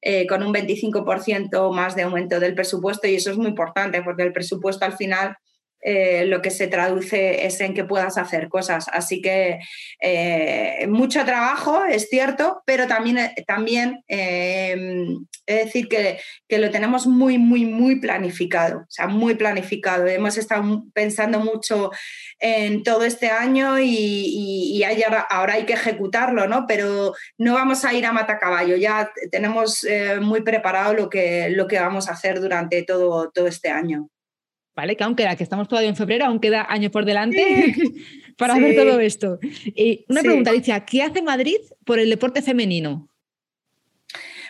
[0.00, 4.22] Eh, con un 25% más de aumento del presupuesto y eso es muy importante porque
[4.22, 5.36] el presupuesto al final
[5.80, 8.86] eh, lo que se traduce es en que puedas hacer cosas.
[8.92, 9.60] Así que
[10.00, 16.18] eh, mucho trabajo, es cierto, pero también, eh, también es decir que,
[16.58, 20.06] lo tenemos muy, muy, muy planificado, o sea, muy planificado.
[20.06, 21.90] Hemos estado pensando mucho
[22.40, 24.82] en todo este año y,
[25.30, 26.66] ahora, hay que ejecutarlo, ¿no?
[26.66, 29.86] Pero no vamos a ir a matacaballo, ya tenemos
[30.20, 34.08] muy preparado lo que, lo que vamos a hacer durante todo, todo este año.
[34.78, 34.96] ¿Vale?
[34.96, 37.74] Que aún queda, que estamos todavía en febrero, aún queda año por delante
[38.38, 39.40] para ver todo esto.
[39.74, 43.08] Y una pregunta, Alicia, ¿qué hace Madrid por el deporte femenino?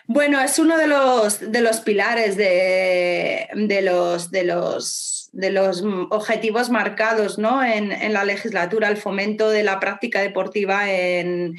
[0.06, 3.48] Bueno, es uno de los, de los pilares de,
[3.82, 7.62] los, de, los, de los objetivos marcados ¿no?
[7.64, 11.54] en, la legislatura, el fomento de la práctica deportiva en,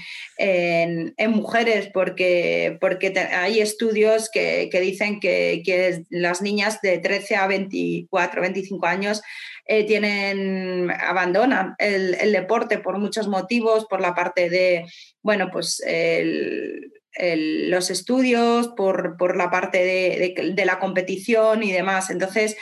[1.29, 8.85] mujeres, porque, porque hay estudios que, dicen que, las niñas de 13 a 24, 25
[8.85, 9.21] años
[9.65, 14.85] eh, tienen, abandonan el, deporte por muchos motivos, por la parte de,
[15.21, 22.09] bueno, pues el los estudios, por, la parte de, la competición y demás.
[22.09, 22.55] Entonces,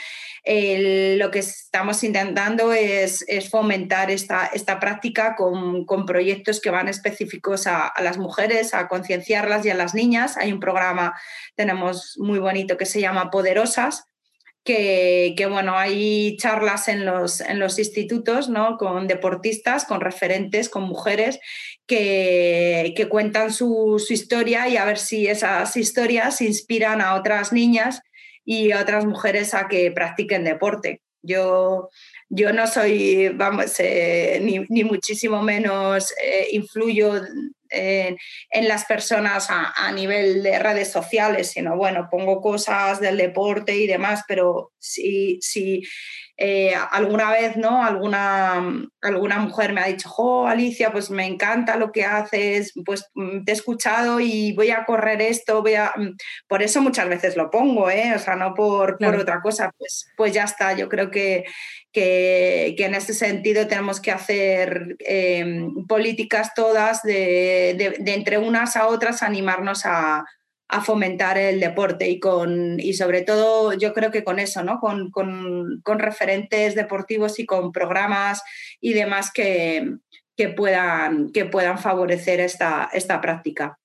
[0.48, 8.16] lo que estamos intentando es, fomentar esta, práctica con, proyectos que van específicos a, las
[8.16, 10.38] mujeres, a concienciarlas y a las niñas.
[10.38, 11.14] Hay un programa,
[11.54, 14.04] tenemos muy bonito que se llama Poderosas,
[14.64, 18.76] que, bueno, hay charlas en los, en los institutos ¿no?
[18.76, 21.40] con deportistas, con referentes, con mujeres
[21.86, 28.02] que, cuentan su, historia y a ver si esas historias inspiran a otras niñas
[28.50, 31.02] y a otras mujeres a que practiquen deporte.
[31.20, 31.90] Yo,
[32.30, 37.20] yo no soy, vamos, eh, ni, muchísimo menos eh, influyo
[37.68, 38.16] en,
[38.66, 44.22] las personas a, nivel de redes sociales, sino bueno, pongo cosas del deporte y demás,
[44.26, 45.82] pero si, si
[46.40, 47.84] eh, alguna vez, ¿no?
[47.84, 48.62] Alguna,
[49.02, 53.42] alguna mujer me ha dicho, oh, Alicia, pues me encanta lo que haces, pues mm,
[53.42, 55.92] te he escuchado y voy a correr esto, voy a...
[55.96, 58.12] Mm, por eso muchas veces lo pongo, ¿eh?
[58.14, 61.44] O sea, no por, por otra cosa, pues, pues ya está, yo creo que,
[61.92, 69.24] que, en ese sentido tenemos que hacer em, políticas todas de, entre unas a otras
[69.24, 70.24] animarnos a,
[70.82, 74.80] fomentar el deporte y con y sobre todo yo creo que con eso, ¿no?
[74.80, 78.42] Con, referentes deportivos y con programas
[78.80, 79.96] y demás que,
[80.36, 83.78] que, puedan, que puedan favorecer esta, esta práctica.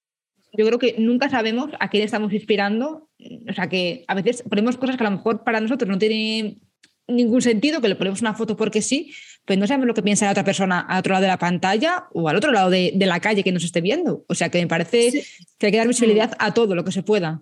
[0.52, 3.10] Yo creo que nunca sabemos a quién estamos inspirando.
[3.50, 6.60] O sea que a veces ponemos cosas que a lo mejor para nosotros no tienen
[7.08, 9.14] ningún sentido, que le ponemos una foto porque sí,
[9.46, 12.08] pues no sabemos lo que piensa la otra persona al otro lado de la pantalla
[12.14, 14.24] o al otro lado de, la calle que nos esté viendo.
[14.28, 15.26] O sea que me parece
[15.58, 16.36] que hay que dar visibilidad mm.
[16.40, 17.42] a todo lo que se pueda.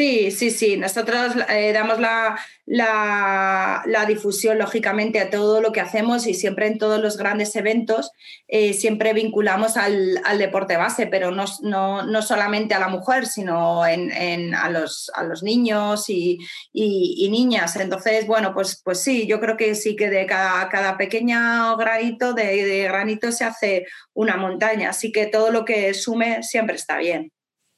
[0.00, 0.78] Sí, sí, sí.
[0.78, 6.78] Nosotros eh, damos la, la, difusión, lógicamente, a todo lo que hacemos y siempre en
[6.78, 8.10] todos los grandes eventos,
[8.48, 14.54] eh, siempre vinculamos al, deporte base, pero no, no, solamente a la mujer, sino en,
[14.54, 16.38] a, los, a, los, niños y,
[16.72, 17.76] niñas.
[17.76, 22.32] Entonces, bueno, pues, pues sí, yo creo que sí que de cada, cada pequeño granito,
[22.32, 26.96] de, de granito se hace una montaña, así que todo lo que sume siempre está
[26.96, 27.30] bien.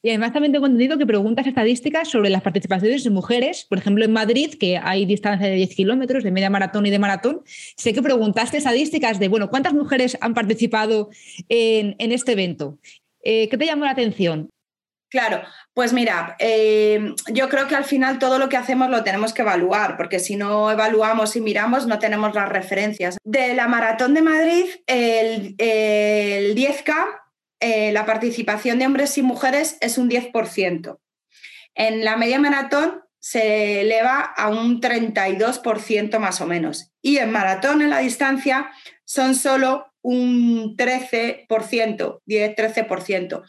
[0.05, 4.03] Y además también tengo entendido que preguntas estadísticas sobre las participaciones de mujeres, por ejemplo
[4.03, 7.41] en Madrid, que hay distancia de 10 kilómetros, de media maratón y de maratón.
[7.77, 11.09] Sé que preguntaste estadísticas de, bueno, ¿cuántas mujeres han participado
[11.47, 12.79] en, este evento?
[13.23, 14.49] Eh, ¿Qué te llamó la atención?
[15.09, 15.41] Claro,
[15.73, 19.43] pues mira, eh, yo creo que al final todo lo que hacemos lo tenemos que
[19.43, 23.17] evaluar, porque si no evaluamos y miramos no tenemos las referencias.
[23.23, 27.22] De la Maratón de Madrid, el, el 10K
[27.63, 30.99] eh, la participación de hombres y mujeres es un 10%.
[31.75, 36.91] En la media maratón se eleva a un 32% más o menos.
[37.01, 38.69] Y en maratón, en la distancia,
[39.05, 41.47] son solo un 13%,
[42.27, 43.43] 10-13%.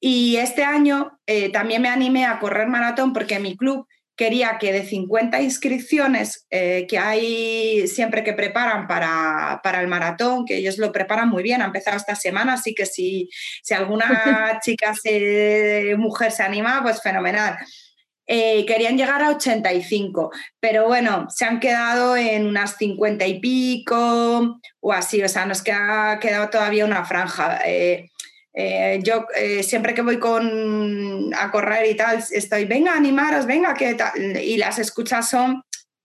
[0.00, 3.86] Y este año eh, también me animé a correr maratón porque mi club
[4.16, 10.56] quería que de 50 inscripciones eh, que hay siempre que preparan para, el maratón, que
[10.56, 13.28] ellos lo preparan muy bien, ha empezado esta semana, así que si,
[13.62, 14.06] si alguna
[14.62, 17.58] chica, se, mujer se anima, pues fenomenal.
[18.28, 24.58] Eh, querían llegar a 85, pero bueno, se han quedado en unas 50 y pico
[24.80, 27.60] o así, o sea, nos queda, quedado todavía una franja.
[27.64, 28.10] Eh,
[28.58, 33.74] eh, yo eh, siempre que voy con, a correr y tal, estoy, venga, animaros, venga,
[33.74, 34.40] que tal.
[34.40, 35.62] Y las escuchas son,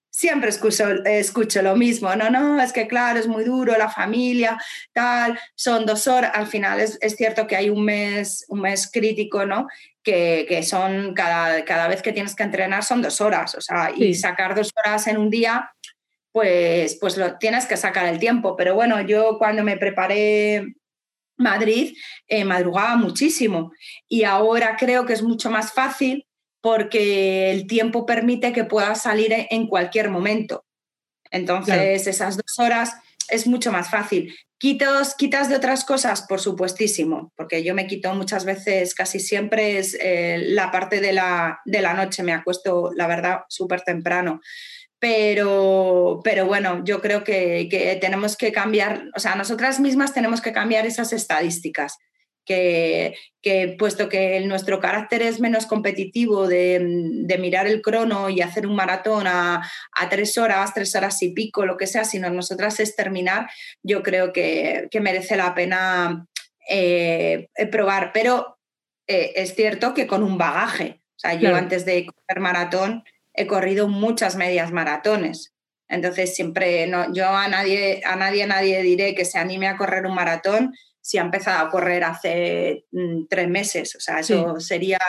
[0.10, 2.14] siempre escucho, escucho lo mismo.
[2.18, 6.32] No, no, es que claro, es muy duro, la familia, tal, son dos horas.
[6.36, 9.68] Al final es, es cierto que hay un mes, un mes crítico, ¿no?
[10.04, 13.91] Que, que, son cada, cada vez que tienes que entrenar son dos horas, o sea,
[13.95, 15.72] y sacar dos horas en un día
[16.32, 18.56] pues, pues lo, tienes que sacar el tiempo.
[18.56, 20.76] Pero bueno, yo cuando me preparé
[21.42, 21.96] Madrid
[22.28, 23.72] eh, madrugaba muchísimo
[24.08, 26.26] y ahora creo que es mucho más fácil
[26.62, 30.64] porque el tiempo permite que puedas salir en cualquier momento.
[31.32, 32.94] Entonces, esas dos horas
[33.30, 34.36] es mucho más fácil.
[34.60, 39.80] Quitos, quitas de otras cosas, por supuestísimo, porque yo me quito muchas veces, casi siempre
[39.80, 44.42] es eh, la parte de la, de la noche, me acuesto, la verdad, súper temprano.
[45.02, 50.41] Pero, pero bueno, yo creo que, que, tenemos que cambiar, o sea, nosotras mismas tenemos
[50.41, 51.97] que cambiar esas estadísticas
[53.41, 56.80] que, puesto que nuestro carácter es menos competitivo de,
[57.39, 59.62] mirar el crono y hacer un maratón a,
[60.10, 63.49] tres horas, tres horas y pico, lo que sea, sino nosotras es terminar,
[63.84, 66.28] yo creo que, merece la pena
[66.70, 68.12] eh, probar.
[68.14, 68.58] Pero
[69.08, 71.02] eh, es cierto que con un bagaje.
[71.16, 73.04] O sea, yo antes de correr maratón
[73.34, 75.54] he corrido muchas medias maratones.
[75.88, 79.78] Entonces siempre no, yo a nadie, a nadie, a nadie diré que se anime a
[79.78, 83.96] correr un maratón si ha empezado a correr hace mm, tres meses.
[83.96, 85.00] O sea, eso sería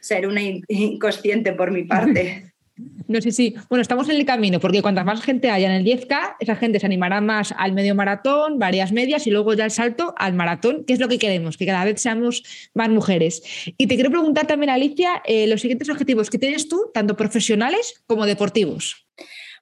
[0.00, 2.52] ser una inconsciente por mi parte.
[3.08, 5.84] No sé si, bueno, estamos en el camino, porque cuantas más gente haya en el
[5.84, 9.70] 10K, esa gente se animará más al medio maratón, varias medias y luego ya el
[9.70, 12.42] salto al maratón, que es lo que queremos, que cada vez seamos
[12.74, 13.42] más mujeres.
[13.78, 18.02] Y te quiero preguntar también, Alicia, eh, los siguientes objetivos que tienes tú, tanto profesionales
[18.06, 19.06] como deportivos.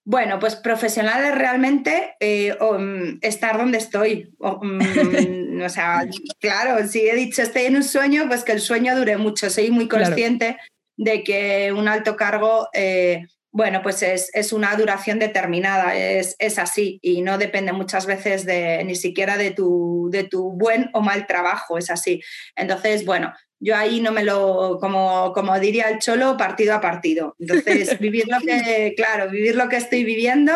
[0.07, 4.35] Bueno, pues profesionales realmente eh, mm, estar donde estoy.
[4.39, 6.07] Mm, o, sea,
[6.41, 9.49] claro, si he dicho estoy en un sueño, pues que el sueño dure mucho.
[9.49, 10.59] Soy muy consciente
[10.97, 16.99] de que un alto cargo, eh, bueno, pues es, una duración determinada, es, es, así
[17.03, 21.27] y no depende muchas veces de ni siquiera de tu, de tu buen o mal
[21.27, 22.21] trabajo, es así.
[22.57, 27.37] Entonces, bueno, yo ahí no me lo, como, como diría el cholo, partido a partido.
[27.39, 30.53] Entonces, vivir lo que, claro, vivir lo que estoy viviendo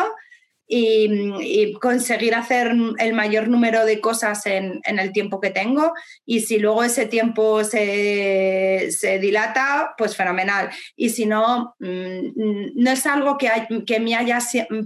[0.69, 5.95] y, conseguir hacer el mayor número de cosas en, el tiempo que tengo.
[6.27, 8.91] Y si luego ese tiempo se,
[9.21, 10.71] dilata, pues fenomenal.
[10.95, 13.51] Y si no, mm, no es algo que,
[13.87, 14.39] que me haya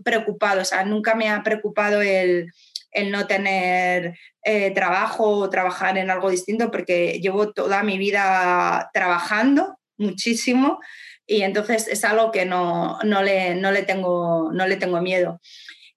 [0.04, 2.52] preocupado, o sea, nunca me ha preocupado el
[2.92, 8.90] el no tener eh, trabajo o trabajar en algo distinto, porque llevo toda mi vida
[8.92, 10.78] trabajando muchísimo
[11.26, 15.40] y entonces es algo que no, no, le, no, le, tengo, no le tengo miedo.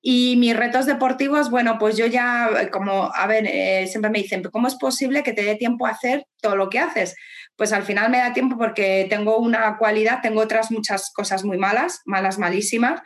[0.07, 4.43] Y mis retos deportivos, bueno, pues yo ya, como, a ver, eh, siempre me dicen,
[4.43, 7.15] ¿cómo es posible que te dé tiempo a hacer todo lo que haces?
[7.55, 11.57] Pues al final me da tiempo porque tengo una cualidad, tengo otras muchas cosas muy
[11.57, 13.01] malas, malas, malísimas,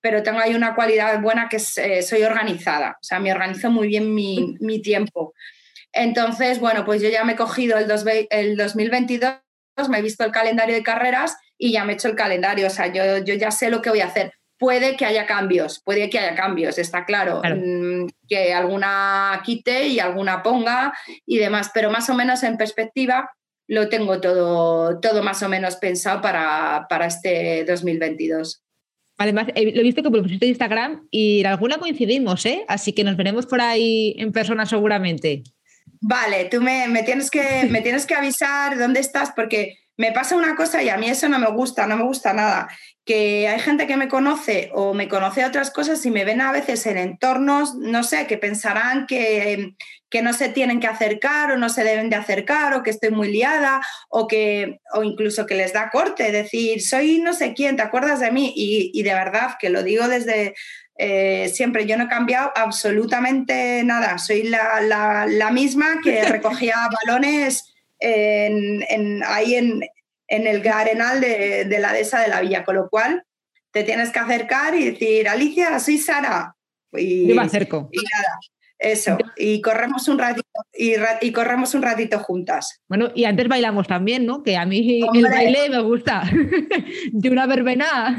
[0.00, 3.88] pero tengo ahí una cualidad buena que eh, soy organizada, o sea, me organizo muy
[3.88, 5.34] bien mi, mi, tiempo.
[5.92, 7.90] Entonces, bueno, pues yo ya me he cogido el,
[8.30, 9.36] el 2022,
[9.90, 12.70] me he visto el calendario de carreras y ya me he hecho el calendario, o
[12.70, 14.32] sea, yo, yo ya sé lo que voy a hacer.
[14.58, 20.00] Puede que haya cambios, puede que haya cambios, está claro, mm, que alguna quite y
[20.00, 20.92] alguna ponga
[21.26, 23.30] y demás, pero más o menos en perspectiva
[23.68, 28.62] lo tengo todo, todo más o menos pensado para, para este 2022.
[29.18, 32.64] Además, lo he visto que por de Instagram y en alguna coincidimos, ¿eh?
[32.68, 35.42] Así que nos veremos por ahí en persona seguramente.
[36.00, 40.54] Vale, tú me, tienes, que, me tienes que avisar dónde estás porque me pasa una
[40.54, 42.68] cosa y a mí eso no me gusta, no me gusta nada,
[43.04, 46.52] que hay gente que me conoce o me conoce otras cosas y me ven a
[46.52, 49.74] veces en entornos, no sé, que pensarán que,
[50.08, 53.10] que no se tienen que acercar o no se deben de acercar o que estoy
[53.10, 57.74] muy liada o que o incluso que les da corte, decir, soy no sé quién,
[57.74, 58.52] ¿te acuerdas de mí?
[58.54, 60.54] Y, de verdad que lo digo desde
[60.96, 67.74] eh, siempre, yo no he cambiado absolutamente nada, soy la, la misma que recogía balones
[68.00, 69.82] en, ahí en,
[70.28, 73.24] el arenal de, la dehesa de la villa, con lo cual
[73.70, 76.54] te tienes que acercar y decir, Alicia, soy Sara.
[76.92, 77.88] Y, Yo me acerco.
[77.92, 78.38] Y nada,
[78.78, 82.80] eso, y corremos un ratito, y, corremos un ratito juntas.
[82.88, 84.44] Bueno, y antes bailamos también, ¿no?
[84.44, 86.22] Que a mí el baile me gusta.
[87.12, 88.16] de una verbena.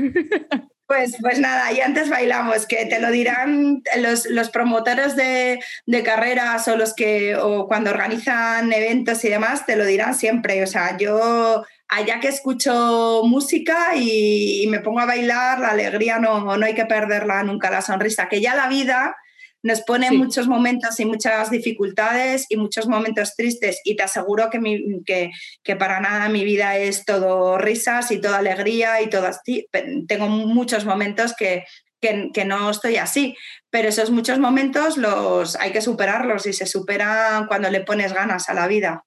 [0.89, 5.59] Pues, pues nada, y antes bailamos, que te lo dirán los, los promotores de,
[6.03, 10.63] carreras o los que, o cuando organizan eventos y demás, te lo dirán siempre.
[10.63, 16.17] O sea, yo allá que escucho música y, y me pongo a bailar, la alegría
[16.17, 19.15] no, no hay que perderla nunca, la sonrisa, que ya la vida
[19.61, 24.59] nos pone muchos momentos y muchas dificultades y muchos momentos tristes y te aseguro que,
[24.59, 25.31] mi, que,
[25.63, 29.67] que, para nada mi vida es todo risas y toda alegría y todo así.
[30.07, 31.65] Tengo muchos momentos que,
[32.01, 33.35] que, que, no estoy así,
[33.69, 38.49] pero esos muchos momentos los hay que superarlos y se superan cuando le pones ganas
[38.49, 39.05] a la vida.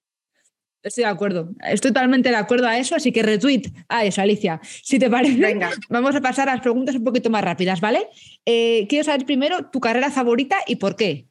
[0.83, 1.51] Estoy de acuerdo.
[1.65, 4.61] Estoy totalmente de acuerdo a eso, así que retweet a eso, Alicia.
[4.63, 5.71] Si te parece, Venga.
[5.89, 8.09] vamos a pasar a las preguntas un poquito más rápidas, ¿vale?
[8.45, 11.29] Eh, quiero saber primero tu carrera favorita y por qué.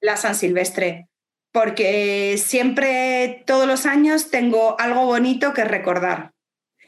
[0.00, 1.08] La San Silvestre,
[1.52, 6.32] porque siempre, todos los años, tengo algo bonito que recordar.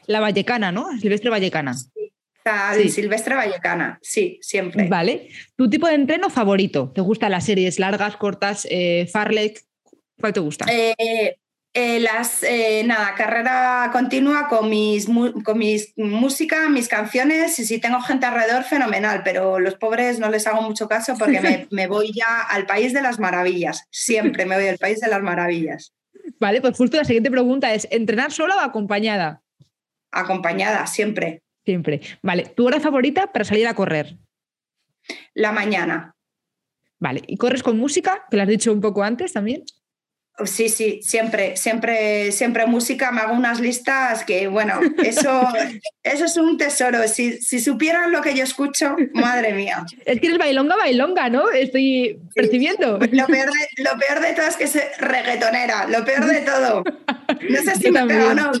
[0.07, 0.89] La Vallecana, ¿no?
[0.99, 1.75] Silvestre Vallecana.
[1.75, 2.13] Sí.
[2.45, 4.87] La Silvestre Vallecana, sí, siempre.
[4.87, 5.29] Vale.
[5.55, 6.91] ¿Tu tipo de entreno favorito?
[6.95, 9.61] ¿Te gustan las series largas, cortas, eh, Farlek?
[10.19, 10.65] ¿Cuál te gusta?
[10.71, 11.35] Eh,
[11.73, 15.07] eh, las, eh, nada, carrera continua con mis,
[15.43, 20.29] con mis música, mis canciones y si tengo gente alrededor, fenomenal, pero los pobres no
[20.29, 24.55] les hago mucho caso porque me, voy ya al país de las maravillas, siempre me
[24.55, 25.93] voy al país de las maravillas.
[26.39, 29.43] Vale, pues justo la siguiente pregunta es, ¿entrenar sola o acompañada?
[30.11, 31.43] Acompañada, siempre.
[31.65, 32.01] Siempre.
[32.23, 34.17] Vale, ¿tu hora favorita para salir a correr?
[35.35, 36.15] La mañana.
[36.99, 38.25] Vale, ¿y corres con música?
[38.29, 39.63] Que lo has dicho un poco antes también.
[40.45, 43.11] Sí, sí, siempre, siempre, siempre música.
[43.11, 45.47] Me hago unas listas que, bueno, eso,
[46.03, 47.07] eso es un tesoro.
[47.07, 49.85] Si, supieran lo que yo escucho, madre mía.
[50.05, 51.49] Es que eres bailonga, bailonga, ¿no?
[51.49, 52.99] Estoy percibiendo.
[52.99, 56.83] Lo peor, de, lo peor de todo es que es reggaetonera, lo peor de todo.
[56.83, 58.51] No sé si me pego o no,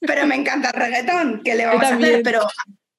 [0.00, 1.42] pero, me encanta el reggaetón.
[1.44, 2.22] ¿Qué le vamos a hacer?
[2.24, 2.46] Pero,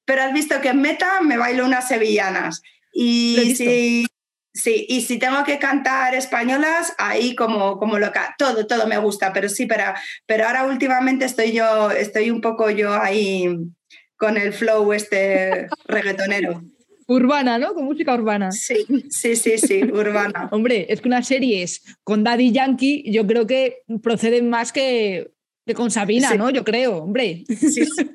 [0.04, 2.62] pero has visto que en meta me bailo unas sevillanas.
[2.92, 4.06] Y si,
[4.54, 9.32] Sí, y si tengo que cantar españolas, ahí como, como loca, todo, todo me gusta,
[9.32, 9.82] pero sí, pero,
[10.26, 13.48] pero ahora últimamente estoy yo, estoy un poco yo ahí
[14.16, 16.62] con el flow este reggaetonero.
[17.08, 17.74] Urbana, ¿no?
[17.74, 18.52] Con música urbana.
[18.52, 20.48] Sí, sí, sí, sí, urbana.
[20.52, 25.32] Hombre, es que unas series con Daddy Yankee yo creo que proceden más que,
[25.74, 26.48] con Sabina, ¿no?
[26.50, 27.44] Yo creo, hombre.
[27.48, 28.10] Sí, sí,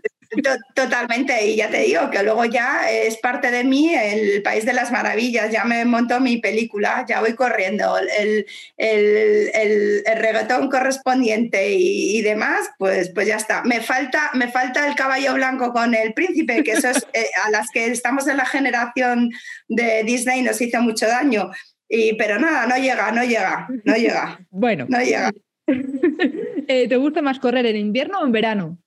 [0.76, 4.74] Totalmente, y ya te digo que luego ya es parte de mí el País de
[4.74, 8.46] las Maravillas, ya me monto mi película, ya voy corriendo, el,
[8.78, 13.64] el, reggaetón correspondiente y, demás, pues, pues ya está.
[13.64, 17.50] Me falta, me falta el caballo blanco con el príncipe, que eso es eh, a
[17.50, 19.32] las que estamos en la generación
[19.68, 21.50] de Disney nos hizo mucho daño,
[21.88, 24.40] y, pero nada, no llega, no llega, no llega.
[24.52, 24.86] Bueno.
[24.88, 25.32] No llega.
[26.72, 28.78] Eh, ¿Te gusta más correr en invierno o en verano?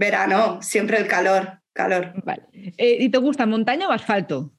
[0.00, 2.14] Verano, siempre el calor, calor.
[2.24, 2.44] Vale.
[2.54, 4.50] Eh, ¿Y te gusta montaña o asfalto?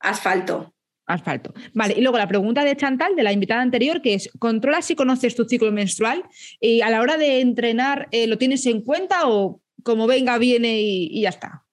[0.00, 0.74] Asfalto.
[1.06, 1.52] Asfalto.
[1.74, 4.94] Vale, y luego la pregunta de Chantal, de la invitada anterior, que es, ¿controlas si
[4.94, 6.24] conoces tu ciclo menstrual?
[6.60, 10.80] ¿Y a la hora de entrenar eh, lo tienes en cuenta o como venga, viene
[10.80, 11.66] y, ya está?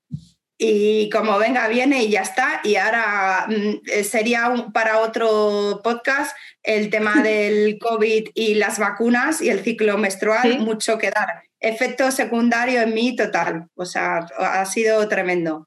[0.57, 2.59] Y como venga, viene y ya está.
[2.65, 9.41] Y ahora mm, eh, sería para otro podcast el tema del COVID y las vacunas
[9.41, 13.67] y el ciclo menstrual, mucho que dar efecto secundario en mí total.
[13.75, 15.66] O sea, ha sido tremendo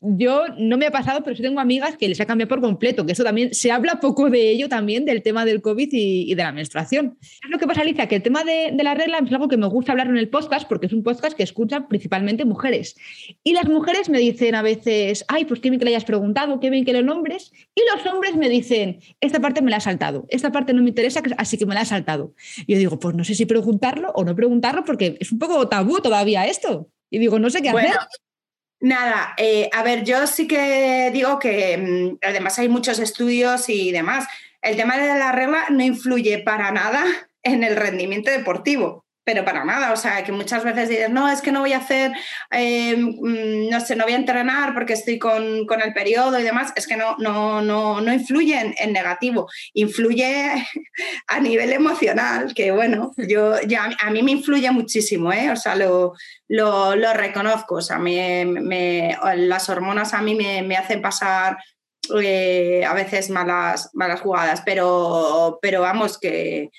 [0.00, 3.06] yo no me ha pasado, pero sí tengo amigas que les ha cambiado por completo,
[3.06, 6.42] que eso también se habla poco de ello también, del tema del COVID y, de
[6.42, 7.16] la menstruación.
[7.20, 9.66] Es lo que pasa, Alicia, que el tema de, la regla es algo que me
[9.66, 12.96] gusta hablar en el podcast porque es un podcast que escuchan principalmente mujeres.
[13.42, 16.60] Y las mujeres me dicen a veces, ay, pues qué bien que le hayas preguntado,
[16.60, 17.52] qué bien que lo nombres.
[17.74, 20.90] Y los hombres me dicen, esta parte me la ha saltado, esta parte no me
[20.90, 22.34] interesa, así que me la ha saltado.
[22.66, 25.68] Y yo digo, pues no sé si preguntarlo o no preguntarlo porque es un poco
[25.68, 26.90] tabú todavía esto.
[27.08, 27.92] Y digo, no sé qué hacer.
[28.80, 33.90] Nada, eh, a ver, yo sí que digo que mm, además hay muchos estudios y
[33.90, 34.26] demás.
[34.60, 37.04] El tema de la regla no influye para nada
[37.42, 41.42] en el rendimiento deportivo pero para nada, o sea, que muchas veces dices, no, es
[41.42, 42.12] que no voy a hacer,
[42.48, 46.72] em, mm, no sé, no voy a entrenar porque estoy con, el periodo y demás,
[46.76, 50.64] es que no, no, no, no influye en, negativo, influye
[51.26, 55.50] a nivel emocional, que bueno, yo ya a mí me influye muchísimo, ¿eh?
[55.50, 56.14] o sea, lo,
[56.46, 61.58] lo, reconozco, o sea, me, las hormonas a mí me, hacen pasar
[62.22, 66.70] eh, a veces malas, malas jugadas, pero, pero vamos, que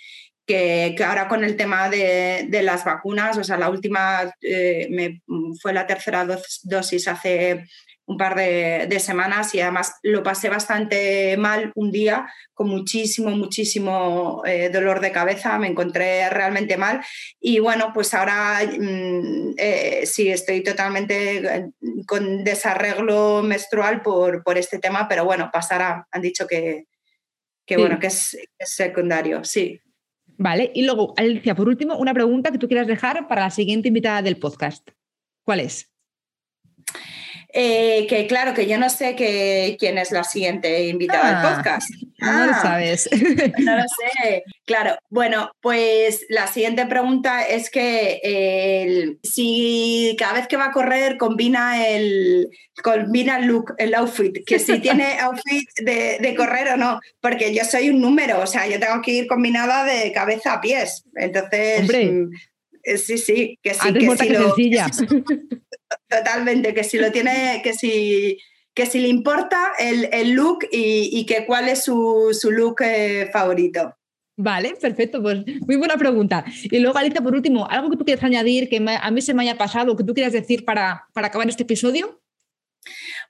[0.47, 5.21] que, ahora con el tema de, las vacunas, o sea, la última eh, me,
[5.61, 6.25] fue la tercera
[6.63, 7.65] dosis hace
[8.05, 14.41] un par de, semanas y además lo pasé bastante mal un día con muchísimo, muchísimo
[14.45, 17.01] eh, dolor de cabeza, me encontré realmente mal.
[17.39, 21.67] Y bueno, pues ahora mm, eh, sí estoy totalmente
[22.07, 26.85] con desarreglo menstrual por, por este tema, pero bueno, pasará, han dicho que,
[27.65, 29.81] que bueno, que es, es secundario, sí.
[30.38, 33.88] Vale, y luego, Alicia, por último, una pregunta que tú quieras dejar para la siguiente
[33.88, 34.88] invitada del podcast.
[35.43, 35.91] ¿Cuál es?
[37.53, 39.15] Eh, que claro, que yo no sé
[39.79, 41.55] quién es la siguiente invitada del ah.
[41.55, 41.89] podcast.
[42.19, 42.61] no lo ah.
[42.61, 43.09] sabes.
[43.59, 44.43] No lo sé.
[44.68, 51.15] Claro, bueno, pues la siguiente pregunta es que si cada vez que va a correr
[51.15, 52.49] combina el,
[52.84, 57.63] combina el look, el outfit, que si tiene outfit de, correr o no, porque yo
[57.63, 61.05] soy un número, o sea, yo tengo que ir combinada de cabeza a pies.
[61.15, 62.34] Entonces, mm,
[62.84, 64.53] eh, sí, sí, que sí, que, si lo,
[66.09, 68.38] totalmente, que si lo tiene, que si
[68.74, 73.95] que si le importa el, look y, que cuál es su, look eh, favorito.
[74.39, 76.45] Vale, perfecto, pues muy buena pregunta.
[76.63, 79.41] Y luego, Alicia, por último, ¿algo que tú quieras añadir que a mí se me
[79.41, 82.21] haya pasado, que tú quieras decir para, para acabar este episodio?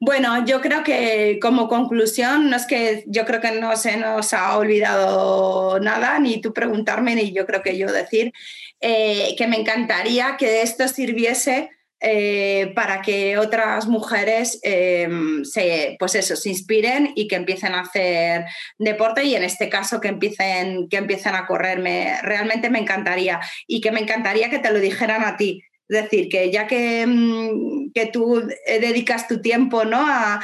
[0.02, 4.34] Bueno, yo creo que como conclusión, no es que yo creo que no se nos
[4.34, 8.34] ha olvidado nada, ni tú preguntarme, ni yo creo que yo decir,
[8.82, 16.16] eh, que me encantaría que esto sirviese eh, para que otras mujeres em, se, pues
[16.16, 18.46] eso, se inspiren y que empiecen a hacer
[18.78, 21.82] deporte y en este caso que empiecen, que empiecen a correr.
[22.24, 25.64] realmente me encantaría y que me encantaría que te lo dijeran a ti.
[25.90, 30.06] Es decir, que ya que, mm, que tú dedicas tu tiempo ¿no?
[30.06, 30.40] a,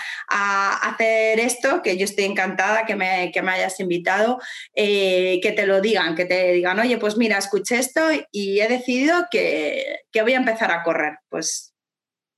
[0.89, 4.39] hacer esto, que yo estoy encantada que me, que me hayas invitado,
[4.75, 8.67] eh, que te lo digan, que te digan, oye, pues mira, escuché esto y he
[8.67, 11.17] decidido que, que voy a empezar a correr.
[11.29, 11.73] Pues,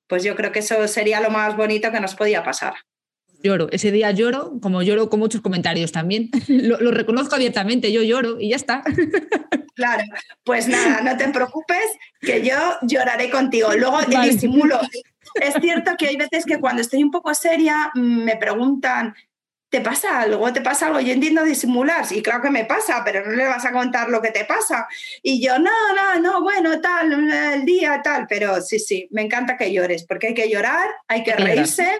[0.07, 2.75] pues yo creo que eso sería lo más bonito que nos podía pasar
[3.45, 3.69] lloro.
[3.71, 6.29] Ese día lloro, como lloro con muchos comentarios también.
[6.47, 8.83] lo, lo, reconozco abiertamente, yo lloro y ya está.
[9.75, 10.03] Claro,
[10.45, 11.83] pues nada, no te preocupes,
[12.21, 13.73] que yo lloraré contigo.
[13.75, 14.79] Luego disimulo.
[15.33, 19.13] Es cierto que hay veces que cuando estoy un poco seria me preguntan,
[19.69, 20.53] ¿te pasa algo?
[20.53, 21.01] ¿Te pasa algo?
[21.01, 24.21] Yo entiendo disimular, y claro que me pasa, pero no le vas a contar lo
[24.21, 24.87] que te pasa.
[25.21, 29.57] Y yo, no, no, no, bueno, tal, el día, tal, pero sí, sí, me encanta
[29.57, 31.99] que llores, porque hay que llorar, hay que reírse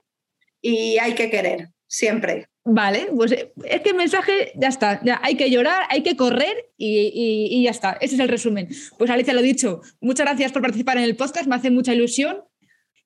[0.66, 2.48] y hay que querer, siempre.
[2.64, 6.16] Vale, pues eh, es que el mensaje ya está, ya hay que llorar, hay que
[6.16, 7.92] correr y, ya está.
[8.02, 8.68] Ese es el resumen.
[8.98, 12.44] Pues Alicia, lo dicho, muchas gracias por participar en el podcast, me hace mucha ilusión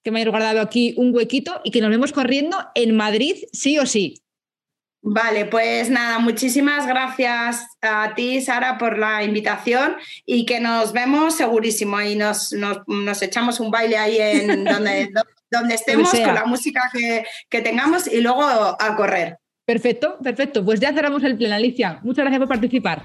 [0.01, 3.77] que me hayas guardado aquí un huequito y que nos vemos corriendo en Madrid sí
[3.77, 4.23] o sí.
[5.01, 11.35] Vale, pues nada, muchísimas gracias a ti, Sara, por la invitación y que nos vemos
[11.35, 15.09] segurísimo y nos, nos, echamos un baile ahí en donde,
[15.51, 19.37] donde estemos con la música que, que tengamos y luego a correr.
[19.65, 20.65] Perfecto, perfecto.
[20.65, 21.99] Pues ya cerramos el plan, Alicia.
[22.03, 23.03] Muchas gracias por participar.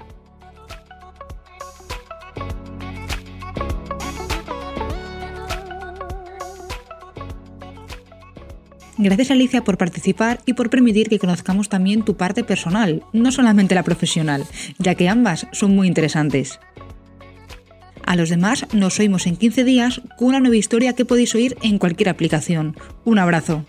[8.97, 13.75] Gracias Alicia por participar y por permitir que conozcamos también tu parte personal, no solamente
[13.75, 14.45] la profesional,
[14.79, 16.59] ya que ambas son muy interesantes.
[18.05, 21.57] A los demás nos oímos en 15 días con una nueva historia que podéis oír
[21.63, 22.75] en cualquier aplicación.
[23.03, 23.65] Un abrazo.